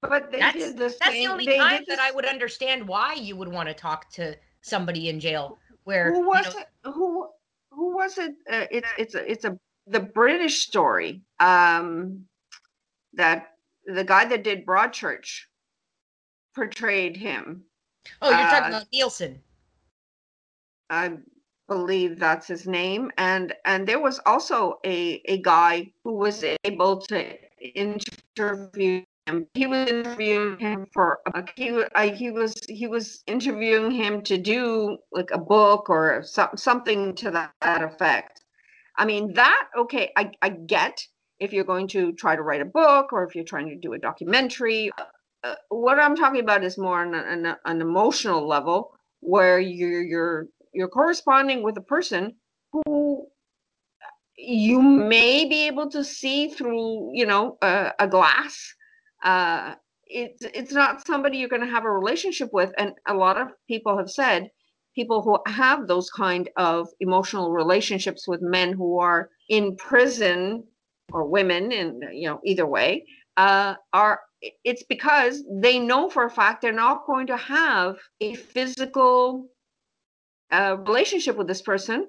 [0.00, 3.14] but they that's did the that's the only they time that I would understand why
[3.14, 5.58] you would want to talk to somebody in jail.
[5.82, 7.28] Where who you was know, it who
[7.72, 12.24] who was it uh, it's it's a it's a the british story um
[13.12, 13.48] that
[13.84, 15.42] the guy that did broadchurch
[16.54, 17.64] portrayed him
[18.22, 19.42] Oh, you're talking uh, about Nilsen.
[20.88, 21.12] i
[21.68, 27.00] believe that's his name and and there was also a a guy who was able
[27.00, 27.34] to
[27.74, 29.46] interview him.
[29.54, 34.36] He was interviewing him for a, he, I, he was he was interviewing him to
[34.36, 38.42] do like a book or some, something to that, that effect.
[38.96, 41.06] I mean that okay I, I get
[41.40, 43.94] if you're going to try to write a book or if you're trying to do
[43.94, 44.90] a documentary.
[45.42, 50.02] Uh, what i'm talking about is more on an, an, an emotional level where you're
[50.02, 52.34] you're you're corresponding with a person
[52.72, 53.26] who
[54.36, 58.74] you may be able to see through you know a, a glass.
[59.22, 59.74] Uh
[60.06, 62.72] it's it's not somebody you're going to have a relationship with.
[62.78, 64.50] And a lot of people have said
[64.94, 70.64] people who have those kind of emotional relationships with men who are in prison
[71.12, 73.04] or women and you know either way
[73.36, 74.20] uh are
[74.62, 79.46] it's because they know for a fact they're not going to have a physical
[80.54, 82.06] uh, relationship with this person.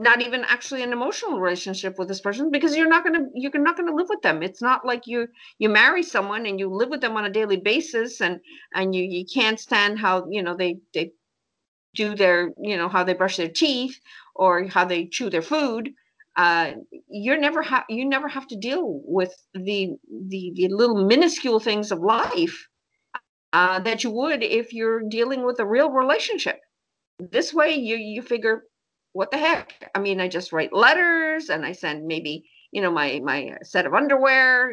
[0.00, 3.52] Not even actually an emotional relationship with this person because you're not going to you're
[3.62, 4.42] not going to live with them.
[4.42, 7.58] It's not like you you marry someone and you live with them on a daily
[7.58, 8.40] basis and
[8.74, 11.12] and you you can't stand how you know they they
[11.94, 14.00] do their you know how they brush their teeth
[14.34, 15.90] or how they chew their food.
[16.36, 16.72] Uh
[17.08, 19.96] you're never have you never have to deal with the
[20.28, 22.68] the the little minuscule things of life
[23.52, 26.60] uh that you would if you're dealing with a real relationship
[27.18, 28.64] this way you you figure
[29.12, 32.90] what the heck i mean i just write letters and i send maybe you know
[32.90, 34.72] my my set of underwear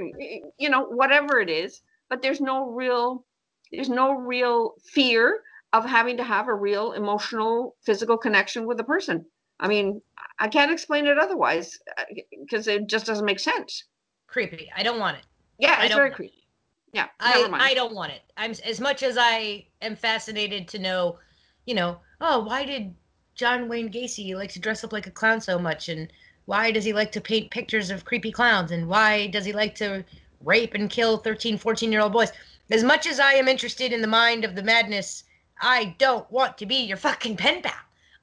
[0.58, 3.26] you know whatever it is but there's no real
[3.72, 5.42] there's no real fear
[5.74, 9.26] of having to have a real emotional physical connection with a person
[9.60, 10.02] i mean
[10.40, 12.04] i can't explain it otherwise uh,
[12.42, 13.86] because it just doesn't make sense
[14.28, 14.70] Creepy.
[14.76, 15.24] I don't want it.
[15.60, 16.46] yeah I it's don't very creepy
[16.94, 18.22] yeah never I mind I don't want it.
[18.38, 21.20] I'm as much as I am fascinated to know,
[21.66, 22.94] you know, oh, why did
[23.36, 26.12] John Wayne Gacy like to dress up like a clown so much and
[26.46, 29.76] why does he like to paint pictures of creepy clowns and why does he like
[29.76, 30.06] to
[30.44, 32.32] rape and kill 13, 14 year old boys?
[32.72, 35.24] As much as I am interested in the mind of the madness,
[35.62, 37.74] I don't want to be your fucking pen pal.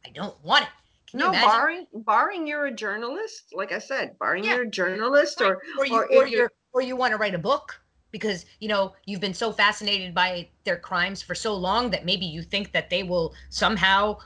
[0.06, 0.70] I don't want it.
[1.10, 4.54] Can you no barring barring you're a journalist like i said barring Yeah.
[4.54, 5.50] you're a journalist Right.
[5.50, 7.81] or or you or or, you're or you want to write a book
[8.12, 12.26] because you know you've been so fascinated by their crimes for so long that maybe
[12.26, 14.16] you think that they will somehow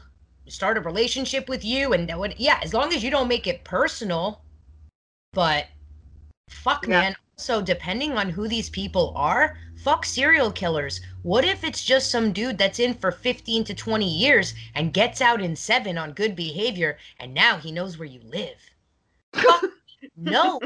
[0.48, 3.46] start a relationship with you and that would yeah as long as you don't make
[3.46, 4.42] it personal
[5.32, 5.66] but
[6.48, 7.00] fuck Yeah.
[7.00, 11.02] man also, depending on who these people are, fuck serial killers.
[11.22, 15.20] What if it's just some dude that's in for 15 to 20 years and gets
[15.20, 18.56] out in seven on good behavior and now he knows where you live?
[19.34, 19.64] Fuck
[20.16, 20.58] no.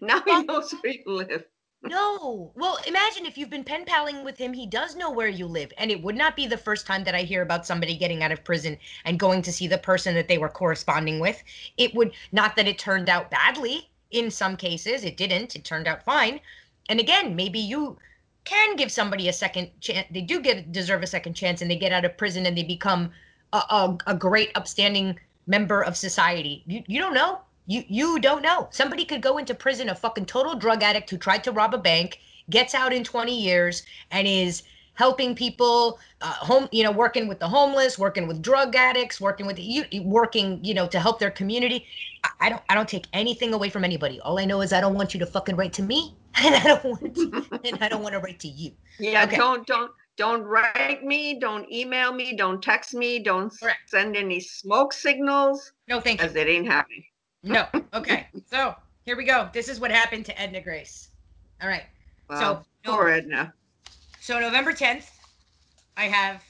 [0.00, 1.44] now he knows where you live.
[1.82, 2.52] No.
[2.54, 5.72] Well, imagine if you've been pen paling with him, he does know where you live.
[5.78, 8.32] And it would not be the first time that I hear about somebody getting out
[8.32, 11.42] of prison and going to see the person that they were corresponding with.
[11.78, 13.88] It would not that it turned out badly.
[14.10, 15.56] In some cases, it didn't.
[15.56, 16.40] It turned out fine.
[16.88, 17.96] And again, maybe you
[18.44, 20.06] can give somebody a second chance.
[20.10, 22.64] They do get deserve a second chance and they get out of prison and they
[22.64, 23.10] become
[23.52, 26.62] a, a, a great, upstanding member of society.
[26.66, 27.40] You, you don't know.
[27.70, 28.66] You you don't know.
[28.72, 31.78] Somebody could go into prison a fucking total drug addict who tried to rob a
[31.78, 32.18] bank,
[32.50, 37.38] gets out in 20 years and is helping people uh, home you know working with
[37.38, 41.30] the homeless working with drug addicts working with you working you know to help their
[41.30, 41.86] community
[42.40, 44.94] I, don't i don't take anything away from anybody all i know is i don't
[44.94, 48.02] want you to fucking write to me and i don't want to, and i don't
[48.02, 49.36] want to write to you yeah okay.
[49.36, 53.88] don't don't don't write me don't email me don't text me don't Correct.
[53.88, 57.04] send any smoke signals no thank you because it ain't happening
[57.42, 57.66] no.
[57.94, 58.28] Okay.
[58.50, 58.74] so
[59.04, 59.48] here we go.
[59.52, 61.08] This is what happened to Edna Grace.
[61.62, 61.84] All right.
[62.30, 63.52] so poor Edna.
[64.20, 65.06] So November 10th,
[65.96, 66.42] I have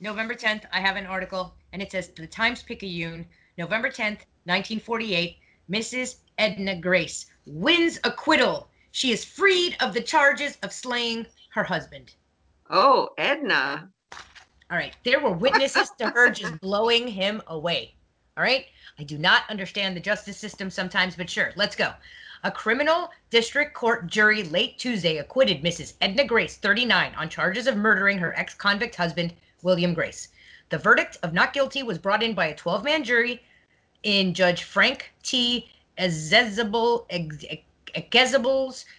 [0.00, 3.26] November 10th, I have an article and it says the Times Picayune,
[3.58, 5.36] November 10th, 1948,
[5.70, 6.16] Mrs.
[6.38, 8.70] Edna Grace wins acquittal.
[8.92, 12.14] She is freed of the charges of slaying her husband.
[12.70, 13.90] Oh, Edna.
[14.70, 14.94] All right.
[15.04, 17.94] There were witnesses to her just blowing him away.
[18.38, 18.66] All right.
[19.00, 21.92] I do not understand the justice system sometimes, but sure, let's go.
[22.44, 25.94] A criminal district court jury late Tuesday acquitted Mrs.
[26.00, 30.28] Edna Grace, 39, on charges of murdering her ex convict husband, William Grace.
[30.68, 33.42] The verdict of not guilty was brought in by a 12 man jury
[34.04, 35.68] in Judge Frank T.
[35.96, 37.04] Echezabal's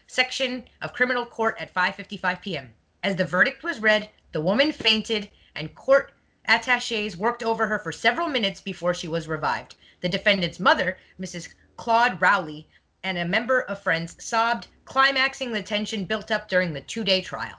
[0.07, 2.73] section of criminal court at 5:55 p.m.
[3.03, 6.11] As the verdict was read, the woman fainted and court
[6.49, 9.75] attaches worked over her for several minutes before she was revived.
[10.01, 11.49] The defendant's mother, Mrs.
[11.77, 12.67] Claude Rowley,
[13.03, 17.21] and a member of Friends sobbed, climaxing the tension built up during the two day
[17.21, 17.55] trial.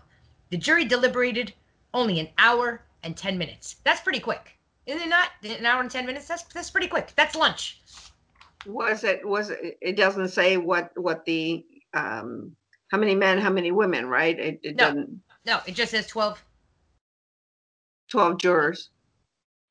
[0.51, 1.55] The jury deliberated
[1.95, 3.77] only an hour and 10 minutes.
[3.85, 4.59] That's pretty quick.
[4.87, 5.31] Isn't it not?
[5.45, 6.27] An hour and 10 minutes?
[6.27, 7.13] That's, that's pretty quick.
[7.17, 7.81] That's lunch.
[8.67, 12.55] Was it, was it, it doesn't say what, what the, um,
[12.91, 14.39] how many men, how many women, right?
[14.39, 15.21] It, it no, doesn't.
[15.47, 16.43] No, it just says 12.
[18.11, 18.91] 12 jurors.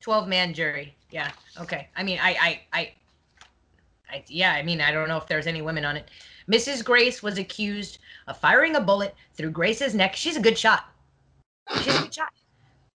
[0.01, 0.95] 12 man jury.
[1.11, 1.31] Yeah.
[1.59, 1.87] Okay.
[1.95, 2.93] I mean, I, I, I,
[4.11, 4.53] I, yeah.
[4.53, 6.09] I mean, I don't know if there's any women on it.
[6.49, 6.83] Mrs.
[6.83, 10.15] Grace was accused of firing a bullet through Grace's neck.
[10.15, 10.85] She's a good shot.
[11.83, 12.29] She's a good shot.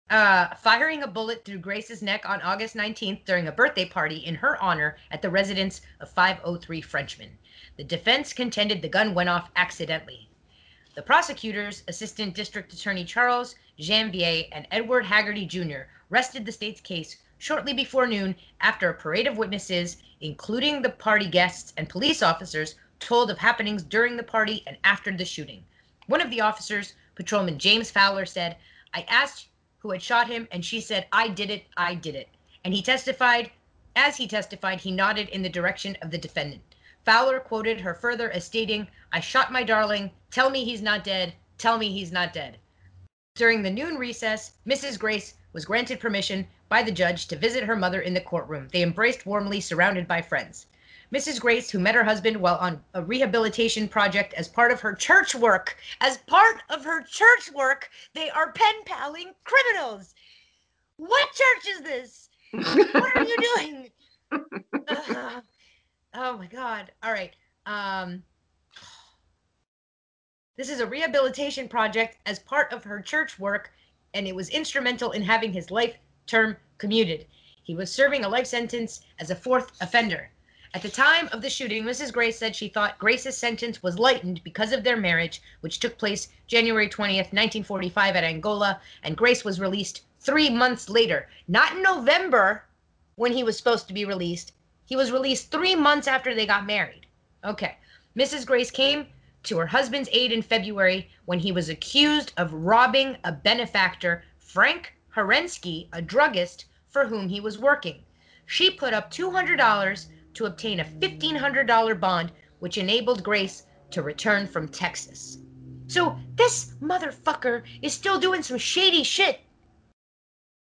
[0.09, 4.35] Uh, firing a bullet through Grace's neck on August 19th during a birthday party in
[4.35, 7.29] her honor at the residence of 503 Frenchman.
[7.77, 10.29] The defense contended the gun went off accidentally.
[10.95, 17.15] The prosecutors, Assistant District Attorney Charles Janvier and Edward Haggerty Jr., rested the state's case
[17.37, 22.75] shortly before noon after a parade of witnesses, including the party guests and police officers,
[22.99, 25.63] told of happenings during the party and after the shooting.
[26.07, 28.57] One of the officers, Patrolman James Fowler, said,
[28.93, 32.27] I asked who had shot him, and she said, I did it, I did it.
[32.65, 33.49] And he testified,
[33.95, 36.61] as he testified, he nodded in the direction of the defendant.
[37.05, 40.11] Fowler quoted her further as stating, I shot my darling.
[40.31, 41.33] Tell me he's not dead.
[41.57, 42.57] Tell me he's not dead.
[43.39, 44.99] During the noon recess, Mrs.
[44.99, 48.67] Grace was granted permission by the judge to visit her mother in the courtroom.
[48.73, 50.67] They embraced warmly, surrounded by friends.
[51.13, 51.39] Mrs.
[51.39, 55.35] Grace, who met her husband while on a rehabilitation project as part of her church
[55.35, 60.15] work, as part of her church work, they are pen paling criminals.
[60.97, 62.29] What church is this?
[62.51, 63.89] what are you doing?
[64.89, 65.41] Uh,
[66.13, 66.91] oh my God.
[67.01, 67.33] All right.
[67.65, 68.21] Um,
[70.59, 73.71] this is a rehabilitation project as part of her church work
[74.13, 75.95] and it was instrumental in having his life
[76.27, 77.25] term commuted.
[77.63, 80.29] He was serving a life sentence as a fourth offender.
[80.73, 82.11] At the time of the shooting, Mrs.
[82.11, 86.27] Grace said she thought Grace's sentence was lightened because of their marriage, which took place
[86.47, 91.29] January 20th, 1945, at Angola, and Grace was released three months later.
[91.47, 92.65] Not in November,
[93.15, 94.51] when he was supposed to be released.
[94.85, 97.05] He was released three months after they got married.
[97.45, 97.77] Okay.
[98.17, 98.45] Mrs.
[98.45, 99.07] Grace came
[99.43, 104.93] to her husband's aid in February when he was accused of robbing a benefactor, Frank
[105.15, 108.03] Herensky, a druggist for whom he was working.
[108.45, 114.67] She put up $200 to obtain a $1,500 bond, which enabled Grace to return from
[114.67, 115.39] Texas.
[115.87, 119.39] So this motherfucker is still doing some shady shit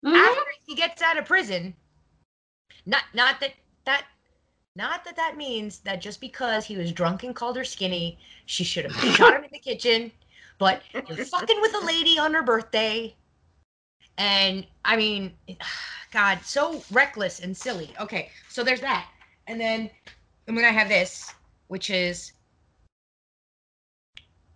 [0.04, 0.14] mm-hmm.
[0.16, 1.74] after he gets out of prison.
[2.86, 3.52] Not not that
[3.84, 4.06] that
[4.76, 8.64] Not that that means that just because he was drunk and called her skinny, she
[8.64, 10.12] should have shot him in the kitchen.
[10.58, 13.14] But you're fucking with a lady on her birthday.
[14.18, 15.32] And I mean,
[16.12, 17.94] God, so reckless and silly.
[18.00, 19.08] Okay, so there's that.
[19.46, 19.90] And then
[20.46, 21.32] I'm going to have this,
[21.68, 22.32] which is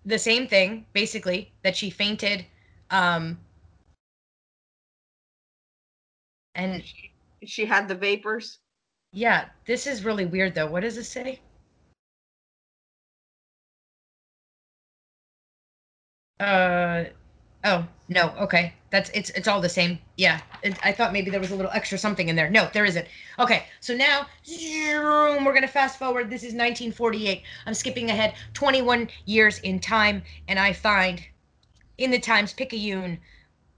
[0.05, 2.45] the same thing, basically, that she fainted.
[2.91, 3.39] Um,
[6.55, 6.83] and
[7.45, 8.59] She had the vapors.
[9.15, 10.67] Yeah, this is really weird though.
[10.67, 11.41] What does it say?
[16.41, 17.05] Uh,
[17.65, 18.35] oh no.
[18.41, 19.99] Okay, that's it's it's all the same.
[20.17, 22.51] Yeah, it, I thought maybe there was a little extra something in there.
[22.51, 23.07] No, there isn't.
[23.39, 26.29] Okay, so now we're gonna fast forward.
[26.29, 27.43] This is 1948.
[27.67, 31.25] I'm skipping ahead 21 years in time, and I find
[31.99, 33.21] in the Times Picayune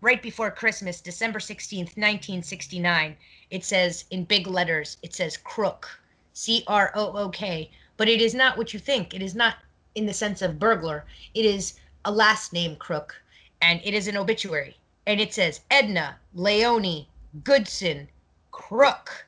[0.00, 3.16] right before Christmas, December 16th, 1969.
[3.50, 6.00] It says in big letters, it says crook,
[6.32, 9.14] C R O O K, but it is not what you think.
[9.14, 9.56] It is not
[9.94, 11.06] in the sense of burglar.
[11.34, 13.22] It is a last name crook,
[13.62, 14.76] and it is an obituary.
[15.06, 17.08] And it says Edna Leonie
[17.44, 18.08] Goodson
[18.50, 19.26] Crook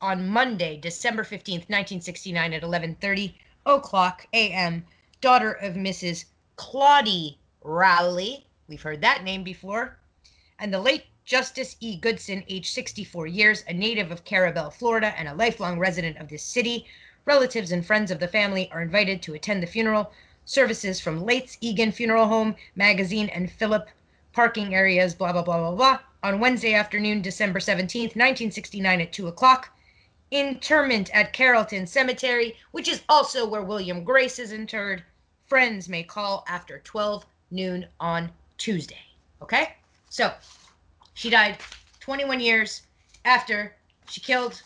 [0.00, 3.34] on Monday, December 15th, 1969 at 11:30
[3.66, 4.84] o'clock a.m.
[5.20, 6.24] Daughter of Mrs.
[6.56, 8.46] Claudie Rowley.
[8.66, 9.96] We've heard that name before.
[10.58, 11.94] And the late Justice E.
[11.94, 16.42] Goodson, age 64 years, a native of Carrabelle, Florida, and a lifelong resident of this
[16.42, 16.86] city.
[17.26, 20.10] Relatives and friends of the family are invited to attend the funeral.
[20.46, 23.90] Services from Leitz-Eagan Funeral Home, Magazine, and Philip
[24.32, 29.28] parking areas, blah, blah, blah, blah, blah, on Wednesday afternoon, December 17th, 1969 at 2
[29.28, 29.70] o'clock.
[30.30, 35.04] Interment at Carrollton Cemetery, which is also where William Grace is interred.
[35.44, 39.04] Friends may call after 12 noon on Tuesday.
[39.42, 39.74] Okay?
[40.08, 40.32] So,
[41.18, 41.58] she died
[41.98, 42.82] 21 years
[43.24, 43.74] after
[44.08, 44.62] she killed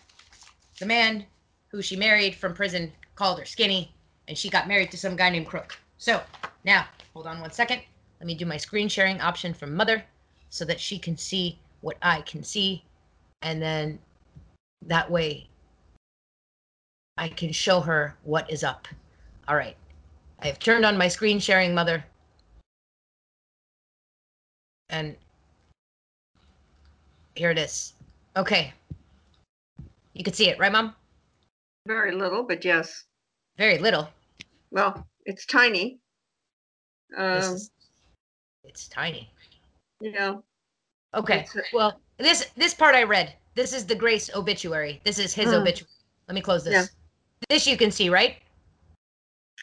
[0.81, 1.25] the man
[1.69, 3.91] who she married from prison, called her skinny,
[4.29, 5.79] and she got married to some guy named Crook.
[5.97, 6.21] So,
[6.63, 6.85] now,
[7.15, 7.81] hold on one second.
[8.21, 10.05] Let me do my screen sharing option from Mother
[10.51, 12.85] so that she can see what I can see.
[13.41, 13.99] And then
[14.85, 15.49] that way
[17.17, 18.87] I can show her what is up.
[19.49, 19.77] All right.
[20.41, 22.05] I have turned on my screen sharing, Mother.
[24.91, 25.17] And
[27.35, 27.95] here it is.
[28.37, 28.73] Okay.
[30.15, 30.95] You can see it, right, Mom?
[31.87, 33.05] Very little, but yes.
[33.59, 34.09] Very little.
[34.71, 35.99] Well, it's tiny.
[37.17, 37.71] Um, is,
[38.65, 39.31] it's tiny.
[40.01, 40.43] you know,
[41.15, 41.47] Okay.
[41.75, 43.35] Well, this this part I read.
[43.55, 45.01] This is the Grace obituary.
[45.05, 45.57] This is his Hmm.
[45.57, 45.91] obituary.
[46.29, 46.73] Let me close this.
[46.73, 46.87] Yeah.
[47.51, 48.37] This you can see, right?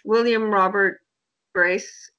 [0.06, 1.02] William Robert
[1.56, 2.12] Grace.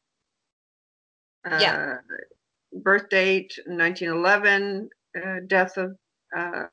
[1.46, 1.98] Yeah.
[2.00, 4.99] Uh, birth date 1911, uh,
[5.46, 5.96] death of
[6.36, 6.64] uh,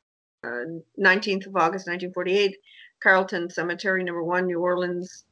[0.43, 0.63] uh,
[0.99, 2.55] 19th of August 1948,
[3.01, 5.25] Carrollton Cemetery, number one, New Orleans,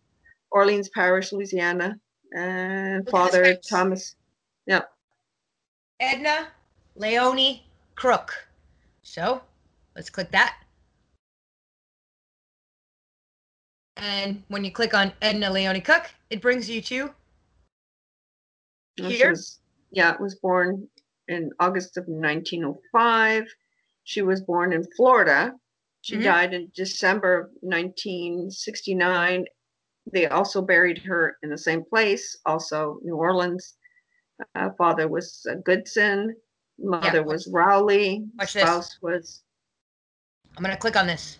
[0.51, 1.99] Orleans Parish, Louisiana.
[2.35, 3.55] And father.
[3.55, 4.15] Thomas.
[4.65, 4.81] Yeah.
[5.99, 6.47] Edna
[6.95, 8.33] Leonie Crook.
[9.03, 9.41] So
[9.95, 10.57] let's click that.
[13.97, 17.11] And when you click on Edna Leonie Cook, it brings you to
[18.97, 19.29] Here?
[19.29, 19.59] was,
[19.91, 20.87] yeah, it was born
[21.27, 23.45] in August of 1905.
[24.03, 25.53] She was born in Florida.
[26.01, 26.23] She Mhm.
[26.23, 29.45] died in December of 1969.
[30.11, 33.75] They also buried her in the same place, also New Orleans.
[34.53, 36.35] Uh, father was uh, Goodson.
[36.77, 38.27] Mother watch- was Rowley.
[38.37, 38.99] watch this.
[39.01, 39.41] Was
[40.57, 41.39] I'm going to click on this.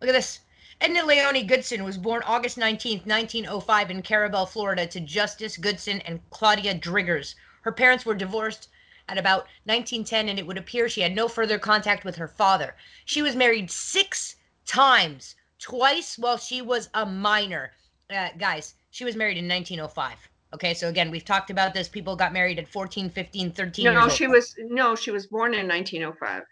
[0.00, 0.40] Look at this.
[0.80, 6.20] Edna Leonie Goodson was born August 19, 1905 in Carrabelle, Florida to Justice Goodson and
[6.30, 7.34] Claudia Driggers.
[7.62, 8.68] Her parents were divorced
[9.08, 12.76] at about 1910 and it would appear she had no further contact with her father.
[13.04, 17.72] She was married 6 times, twice while she was a minor.
[18.08, 20.16] Uh, guys, she was married in 1905.
[20.54, 21.88] Okay, so again, we've talked about this.
[21.88, 24.12] People got married at 14, 15, 13 years no, old.
[24.12, 26.44] she was no, she was born in 1905.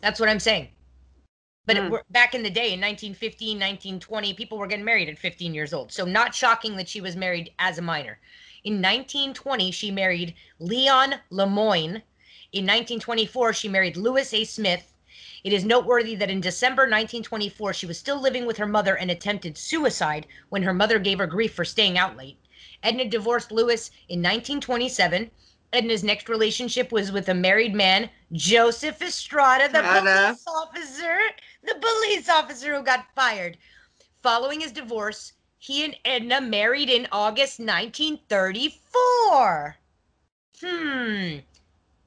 [0.00, 0.68] That's what I'm saying.
[1.66, 1.90] But Mm.
[1.90, 5.72] we're- back in the day, in 1915, 1920, people were getting married at 15 years
[5.72, 5.92] old.
[5.92, 8.20] So not shocking that she was married as a minor.
[8.64, 12.02] In 1920, she married Leon Lemoyne.
[12.52, 14.44] In 1924, she married Lewis A.
[14.44, 14.92] Smith.
[15.42, 19.10] It is noteworthy that in December 1924, she was still living with her mother and
[19.10, 22.38] attempted suicide when her mother gave her grief for staying out late.
[22.82, 25.30] Edna divorced Lewis in 1927.
[25.72, 30.26] Edna's next relationship was with a married man, Joseph Estrada, the Estrada.
[30.26, 31.18] police officer,
[31.66, 33.56] the police officer who got fired.
[34.22, 39.76] Following his divorce, he and Edna married in August 1934.
[40.60, 41.38] Hmm.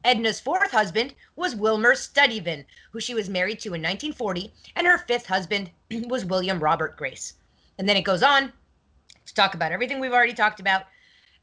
[0.04, 5.00] Edna's fourth husband was Wilmer Stuyvesant, who she was married to in 1940, and her
[5.00, 5.72] fifth husband
[6.08, 7.34] was William Robert Grace.
[7.80, 8.54] And then it goes on
[9.26, 10.84] to talk about everything we've already talked about.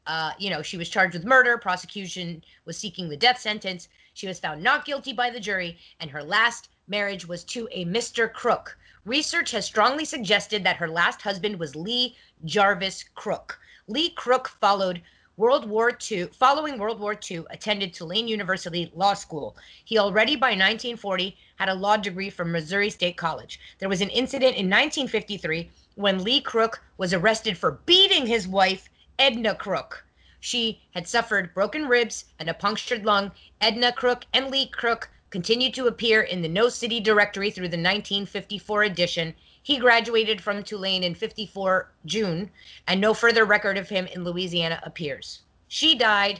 [0.07, 1.57] Uh, you know, she was charged with murder.
[1.57, 3.89] Prosecution was seeking the death sentence.
[4.13, 7.85] She was found not guilty by the jury, and her last marriage was to a
[7.85, 8.31] Mr.
[8.31, 8.77] Crook.
[9.05, 13.59] Research has strongly suggested that her last husband was Lee Jarvis Crook.
[13.87, 15.01] Lee Crook followed
[15.37, 19.57] World War II, following World War II, attended Tulane University Law School.
[19.83, 23.59] He already by 1940 had a law degree from Missouri State College.
[23.79, 28.89] There was an incident in 1953 when Lee Crook was arrested for beating his wife,
[29.19, 30.05] Edna Crook.
[30.39, 33.31] She had suffered broken ribs and a punctured lung.
[33.59, 37.75] Edna Crook and Lee Crook continued to appear in the No City directory through the
[37.75, 39.35] 1954 edition.
[39.61, 42.49] He graduated from Tulane in 54 June,
[42.87, 45.41] and no further record of him in Louisiana appears.
[45.67, 46.39] She died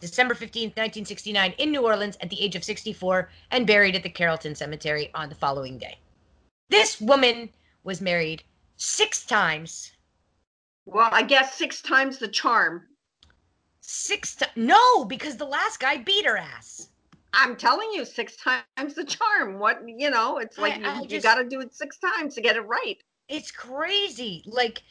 [0.00, 4.08] December 15, 1969, in New Orleans at the age of 64 and buried at the
[4.08, 5.98] Carrollton Cemetery on the following day.
[6.68, 7.50] This woman
[7.82, 8.44] was married
[8.76, 9.90] six times.
[10.86, 12.86] Well, I guess six times the charm.
[13.80, 14.52] Six times?
[14.54, 16.90] No, because the last guy beat her ass.
[17.36, 19.58] I'm telling you, six times the charm.
[19.58, 22.34] What you know, it's like I- you, I you got to do it six times
[22.36, 22.98] to get it right.
[23.28, 24.42] It's crazy.
[24.46, 24.82] Like,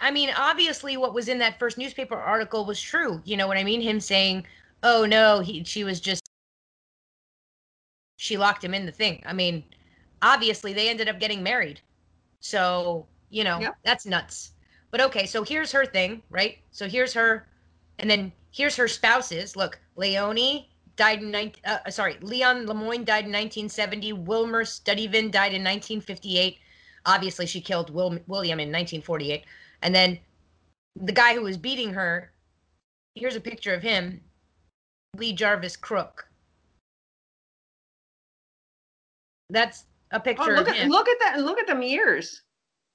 [0.00, 3.20] I mean, obviously, what was in that first newspaper article was true.
[3.24, 3.80] You know what I mean?
[3.80, 4.46] Him saying,
[4.82, 6.22] "Oh no, he she was just
[8.16, 9.64] she locked him in the thing." I mean,
[10.22, 11.80] obviously, they ended up getting married.
[12.40, 13.76] So you know Yep.
[13.84, 14.52] that's nuts.
[14.90, 16.58] But okay, so here's her thing, right?
[16.70, 17.46] So here's her,
[17.98, 19.54] and then here's her spouses.
[19.54, 24.12] Look, Leonie died in 19, uh, sorry, Leon Lemoyne died in 1970.
[24.12, 26.58] Wilmer Stuyvesant died in 1958
[27.08, 29.44] obviously she killed Will, William in 1948
[29.82, 30.18] and then
[30.96, 32.30] the guy who was beating her
[33.14, 34.20] here's a picture of him
[35.16, 36.28] Lee Jarvis Crook
[39.50, 41.40] that's a Oh, picture look of at him look at that!
[41.40, 42.42] Look at them ears.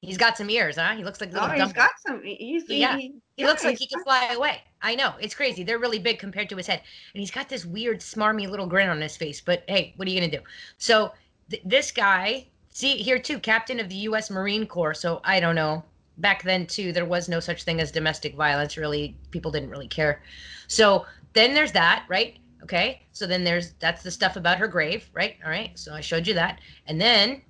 [0.04, 0.96] He's got some ears huh?
[0.96, 2.22] He looks like little Oh, he's got some.
[2.24, 2.98] He's Yeah.
[2.98, 4.62] he, he looks like he can fly away.
[4.82, 5.14] I know.
[5.20, 5.64] It's crazy.
[5.64, 6.82] They're really big compared to his head.
[7.14, 10.12] And he's got this weird smarmy little grin on his face but hey what are
[10.12, 10.44] you gonna do?
[10.78, 11.14] So
[11.50, 15.56] th- this guy see here too captain of the u.s marine corps so i don't
[15.56, 15.84] know.
[16.18, 19.16] Back then too there was no such thing as domestic violence really.
[19.32, 20.22] People didn't really care.
[20.68, 22.38] So then there's that right?
[22.62, 23.02] Okay.
[23.14, 25.38] So then there's that's the stuff about her grave right?
[25.44, 25.72] All right.
[25.80, 26.60] So i showed you that.
[26.88, 27.42] And then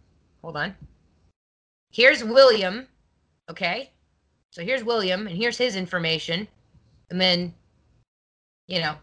[0.41, 0.75] hold on
[1.93, 2.87] here's william
[3.49, 3.91] okay?
[4.51, 6.47] So here's william and here's his information.
[7.09, 7.53] And then
[8.67, 8.95] you know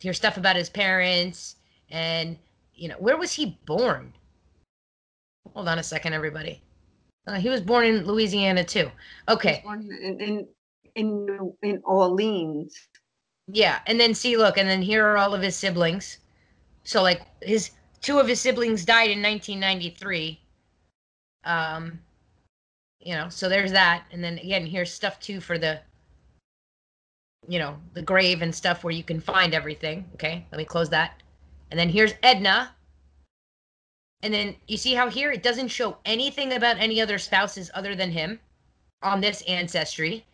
[0.00, 1.56] here's stuff about his parents
[1.90, 2.36] and
[2.74, 4.12] you know where was he born?
[5.54, 6.62] Hold on a second everybody.
[7.26, 8.90] Uh, he was born in louisiana too.
[9.28, 9.60] Okay.
[9.64, 10.48] Born in in
[10.96, 12.88] in, in Orleans.
[13.46, 16.18] yeah and then see look and then here are all of his siblings.
[16.84, 17.70] So like his
[18.00, 20.40] two of his siblings died in 1993
[21.44, 21.98] um
[23.00, 24.04] you know so there's that.
[24.12, 25.80] And then again here's stuff too for the
[27.48, 30.08] you know the grave and stuff where you can find everything.
[30.14, 31.22] Okay let me close that.
[31.70, 32.74] And then here's edna.
[34.22, 37.94] And then you see how here it doesn't show anything about any other spouses other
[37.94, 38.38] than him
[39.02, 40.26] on this ancestry.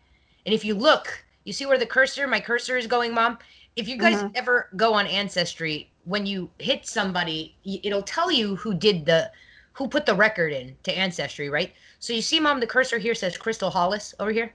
[0.45, 3.37] And if you look you see where the cursor my cursor is going mom?
[3.77, 4.31] If you guys Mhm.
[4.35, 9.31] ever go on ancestry when you hit somebody it'll tell you who did the
[9.73, 13.15] who put the record in to ancestry right so you see mom the cursor here
[13.15, 14.53] says crystal hollis over here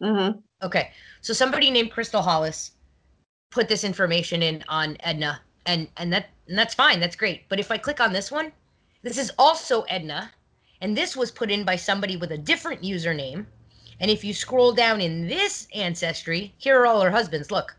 [0.00, 0.38] Mm-hmm.
[0.62, 0.90] Okay.
[1.20, 2.72] So somebody named Crystal Hollis
[3.50, 7.00] put this information in on Edna and and that and that's fine.
[7.00, 7.48] That's great.
[7.48, 8.52] But if I click on this one,
[9.02, 10.30] this is also Edna
[10.80, 13.46] and this was put in by somebody with a different username.
[14.00, 17.50] And if you scroll down in this ancestry, here are all her husbands.
[17.50, 17.76] Look.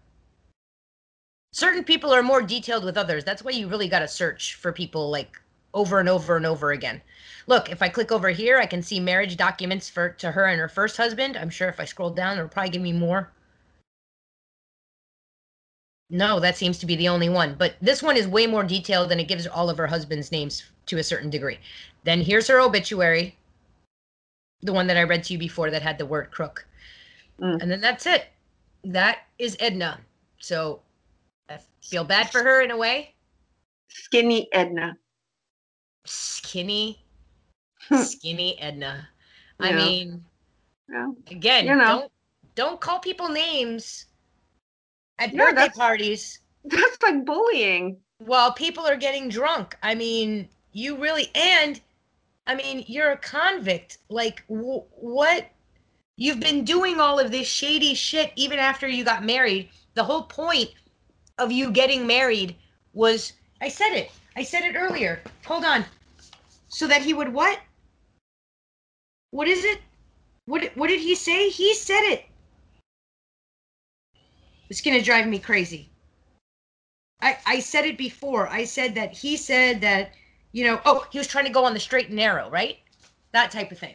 [1.53, 3.25] Certain people are more detailed with others.
[3.25, 5.37] That's why you really got to search for people like
[5.73, 7.01] over and over and over again.
[7.47, 10.59] Look, if I click over here, I can see marriage documents for to her and
[10.59, 11.37] her first husband.
[11.37, 13.31] I'm sure if I scroll down, it'll probably give me more.
[16.09, 17.55] No, that seems to be the only one.
[17.57, 20.63] But this one is way more detailed and it gives all of her husband's names
[20.87, 21.57] to a certain degree.
[22.03, 23.37] Then here's her obituary,
[24.61, 26.67] the one that I read to you before that had the word crook.
[27.39, 27.61] Mm.
[27.61, 28.25] And then that's it.
[28.83, 30.01] That is Edna.
[30.37, 30.81] So
[31.49, 33.15] I feel bad for her in a way.
[33.87, 34.97] Skinny Edna.
[36.05, 37.03] Skinny,
[37.89, 37.95] hmm.
[37.95, 39.09] skinny Edna.
[39.59, 40.23] I mean,
[40.89, 41.11] Yeah.
[41.29, 41.99] again, You know.
[41.99, 42.11] don't
[42.55, 44.05] don't call people names
[45.19, 47.97] at Yeah, birthday parties That's like bullying.
[48.19, 49.77] while people are getting drunk.
[49.83, 51.79] I mean, you really and
[52.47, 53.99] I mean, you're a convict.
[54.09, 55.47] Like w- what
[56.17, 59.69] you've been doing all of this shady shit even after you got married.
[59.93, 60.71] The whole point
[61.37, 62.55] of you getting married
[62.93, 64.11] was I said it.
[64.41, 65.21] I said it earlier.
[65.45, 65.85] Hold on.
[66.67, 67.59] So that he would what?
[69.29, 69.81] What is it?
[70.47, 71.49] What what did he say?
[71.49, 72.25] He said it.
[74.67, 75.91] It's gonna drive me crazy.
[77.21, 78.47] I I said it before.
[78.47, 80.13] I said that he said that
[80.53, 80.81] you know.
[80.85, 82.79] Oh, he was trying to go on the straight and narrow, right?
[83.33, 83.93] That type of thing.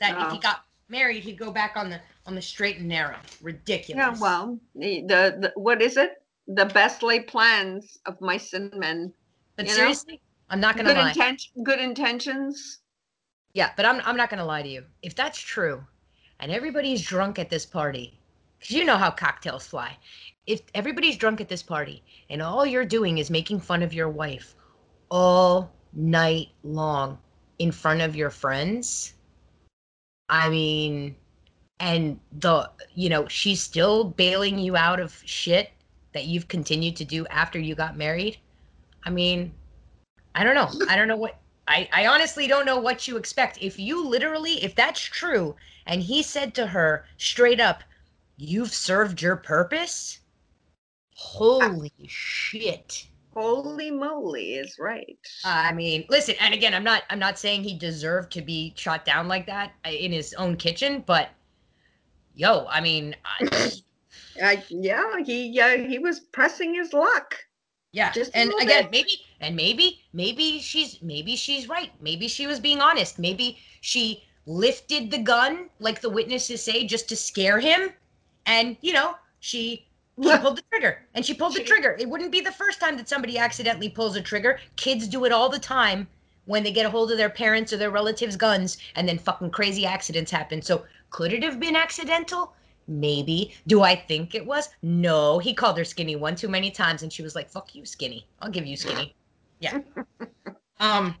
[0.00, 3.16] That if he got married, he'd go back on the on the straight and narrow.
[3.40, 3.96] Ridiculous.
[3.96, 6.22] Yeah, well, the, the, the what is it?
[6.46, 9.14] The best laid plans of mice and men.
[9.56, 9.76] But you know?
[9.76, 11.08] seriously, I'm not gonna Good lie.
[11.10, 12.80] intention, good intentions.
[13.54, 14.84] Yeah, but I'm I'm not gonna lie to you.
[15.02, 15.84] If that's true,
[16.40, 18.18] and everybody's drunk at this party,
[18.58, 19.96] because you know how cocktails fly.
[20.46, 24.08] If everybody's drunk at this party and all you're doing is making fun of your
[24.08, 24.56] wife
[25.10, 27.18] all night long
[27.58, 29.14] in front of your friends,
[30.28, 31.14] I mean,
[31.80, 35.70] and the you know she's still bailing you out of shit
[36.14, 38.38] that you've continued to do after you got married.
[39.04, 39.52] I mean,
[40.34, 40.70] I don't know.
[40.88, 41.38] I don't know what
[41.68, 43.58] I, I honestly don't know what you expect.
[43.60, 45.54] If you literally, if that's true,
[45.86, 47.84] and he said to her straight up,
[48.44, 50.18] You've served your purpose?
[51.14, 53.06] Holy shit.
[53.34, 55.16] Holy moly is right.
[55.44, 59.04] I mean, listen, and again, I'm not I'm not saying he deserved to be shot
[59.04, 61.30] down like that uh, in his own kitchen, but
[62.34, 63.72] yo, I mean, I,
[64.42, 67.36] I, yeah, he yeah, he was pressing his luck.
[67.92, 68.10] Yeah.
[68.10, 68.90] Just and again, bit.
[68.90, 71.92] maybe and maybe maybe she's maybe she's right.
[72.00, 73.18] Maybe she was being honest.
[73.18, 77.92] Maybe she lifted the gun like the witnesses say just to scare him
[78.46, 79.86] and you know, she
[80.22, 81.96] she pulled the trigger and she pulled the trigger.
[82.00, 84.58] It wouldn't be the first time that somebody accidentally pulls a trigger.
[84.76, 86.08] Kids do it all the time
[86.46, 89.50] when they get a hold of their parents or their relatives' guns and then fucking
[89.50, 90.62] crazy accidents happen.
[90.62, 92.54] So could it have been accidental?
[92.88, 93.54] Maybe.
[93.66, 94.68] Do I think it was?
[94.82, 95.38] No.
[95.38, 98.26] He called her skinny one too many times and she was like, fuck you, skinny.
[98.40, 99.14] I'll give you skinny.
[99.60, 99.78] Yeah.
[100.80, 101.14] Um,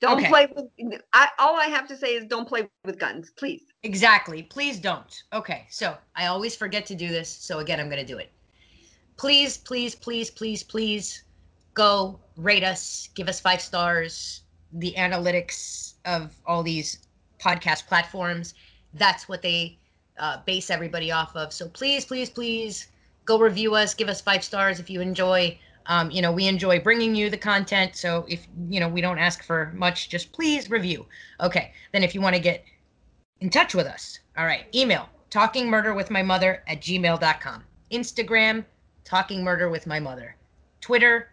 [0.00, 0.28] Don't Okay.
[0.28, 1.00] play with.
[1.12, 3.62] I all I have to say is don't play with guns, please.
[3.84, 4.42] Exactly.
[4.42, 5.22] Please don't.
[5.32, 5.66] Okay.
[5.70, 7.28] So I always forget to do this.
[7.30, 8.32] So again, I'm going to do it.
[9.16, 11.22] Please, please, please, please, please
[11.74, 14.42] go rate us, give us five stars.
[14.72, 17.06] The analytics of all these
[17.38, 18.54] podcast platforms,
[18.94, 19.78] that's what they
[20.18, 21.52] uh, base everybody off of.
[21.52, 22.88] So please, please, please
[23.24, 25.58] go review us, give us five stars if you enjoy.
[25.86, 27.96] Um, you know, we enjoy bringing you the content.
[27.96, 31.06] So if, you know, we don't ask for much, just please review.
[31.40, 31.72] Okay.
[31.92, 32.64] Then if you want to get
[33.40, 34.18] in touch with us.
[34.36, 34.66] All right.
[34.74, 37.64] Email talking murder with my mother at gmail.com.
[37.92, 38.64] Instagram
[39.04, 40.36] talking murder with my mother.
[40.80, 41.28] Twitter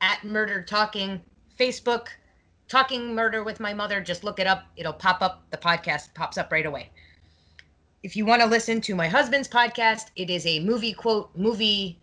[0.00, 1.20] at murder talking.
[1.58, 2.08] Facebook
[2.68, 4.00] talking murder with my mother.
[4.00, 4.64] Just look it up.
[4.76, 5.44] It'll pop up.
[5.50, 6.90] The podcast pops up right away.
[8.02, 11.98] If you want to listen to my husband's podcast, it is a movie quote, movie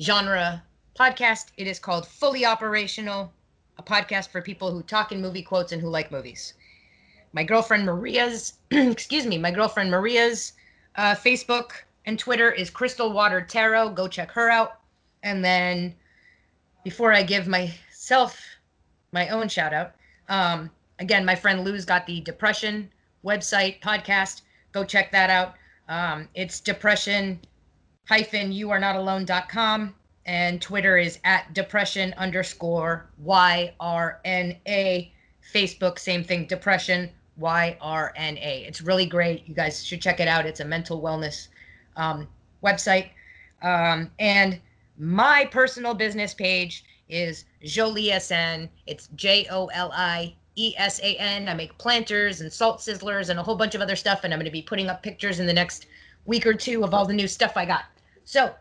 [0.00, 0.62] genre
[0.98, 1.46] podcast.
[1.56, 3.32] It is called Fully Operational,
[3.78, 6.54] a podcast for people who talk in movie quotes and who like movies
[7.34, 10.52] my girlfriend Maria's, excuse me, my girlfriend Maria's
[10.94, 11.72] uh, Facebook
[12.06, 13.90] and Twitter is Crystal Water Tarot.
[13.90, 14.78] Go check her out.
[15.24, 15.94] And then
[16.84, 18.40] before I give myself
[19.12, 19.94] my own shout out,
[20.28, 22.88] um, again, my friend Lou's got the depression
[23.24, 24.42] website podcast.
[24.74, 25.54] Go check that out.
[25.88, 27.38] Um, it's depression
[28.06, 29.94] hyphen you are not alone.com
[30.26, 35.12] and Twitter is at depression underscore Y R N A.
[35.52, 38.64] Facebook, same thing, depression, Y R N A.
[38.66, 39.46] It's really great.
[39.46, 40.44] You guys should check it out.
[40.44, 41.48] It's a mental wellness
[41.96, 42.26] um,
[42.64, 43.10] website.
[43.62, 44.60] Um, and
[44.98, 48.68] my personal business page is Jolie SN.
[48.86, 51.48] It's J O L I E S A N.
[51.48, 54.24] I make planters and salt sizzlers and a whole bunch of other stuff.
[54.24, 55.86] And I'm going to be putting up pictures in the next
[56.24, 57.84] week or two of all the new stuff I got.
[58.24, 58.54] So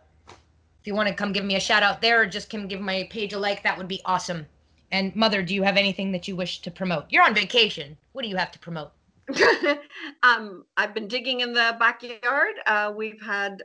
[0.83, 2.81] if you want to come give me a shout out there or just come give
[2.81, 4.45] my page a like, that would be awesome.
[4.91, 7.05] And mother, do you have anything that you wish to promote?
[7.09, 7.97] You're on vacation.
[8.11, 8.91] What do you have to promote?
[10.23, 12.55] um, I've been digging in the backyard.
[12.67, 13.63] Uh, we've had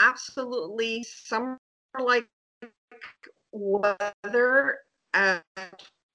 [0.00, 2.28] absolutely summer-like
[3.52, 4.78] weather
[5.14, 5.44] at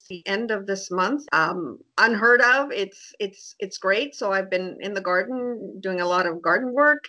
[0.08, 1.24] the end of this month.
[1.32, 2.70] Um, unheard of.
[2.72, 4.14] It's it's it's great.
[4.14, 7.04] So I've been in the garden doing a lot of garden work,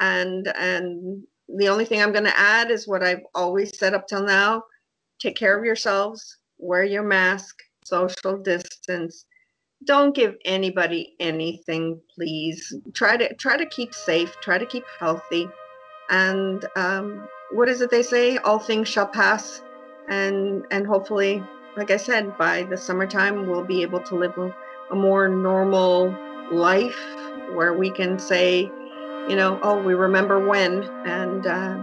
[0.00, 4.06] and and the only thing I'm going to add is what I've always said up
[4.06, 4.62] till now:
[5.18, 9.24] take care of yourselves, wear your mask, social distance.
[9.84, 12.74] Don't give anybody anything please.
[12.94, 14.36] Try to try to keep safe.
[14.40, 15.48] Try to keep healthy.
[16.10, 18.38] And um, what is it they say?
[18.38, 19.62] All things shall pass.
[20.08, 21.42] And and hopefully
[21.78, 24.36] like I said, by the summertime, we'll be able to live
[24.90, 26.14] a more normal
[26.50, 26.98] life
[27.52, 28.62] where we can say,
[29.28, 30.82] you know, oh, we remember when.
[31.06, 31.78] And, uh,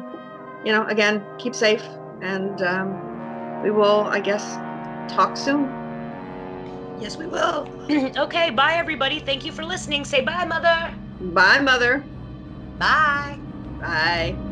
[0.66, 1.88] you know, again, keep safe.
[2.22, 4.44] And um, we will, I guess,
[5.16, 5.64] talk soon.
[7.00, 7.68] Yes, we will.
[8.18, 9.20] okay, bye, everybody.
[9.20, 10.04] Thank you for listening.
[10.04, 10.94] Say bye, Mother.
[11.22, 12.06] Bye, Mother.
[12.80, 13.40] Bye.
[13.82, 14.45] Bye.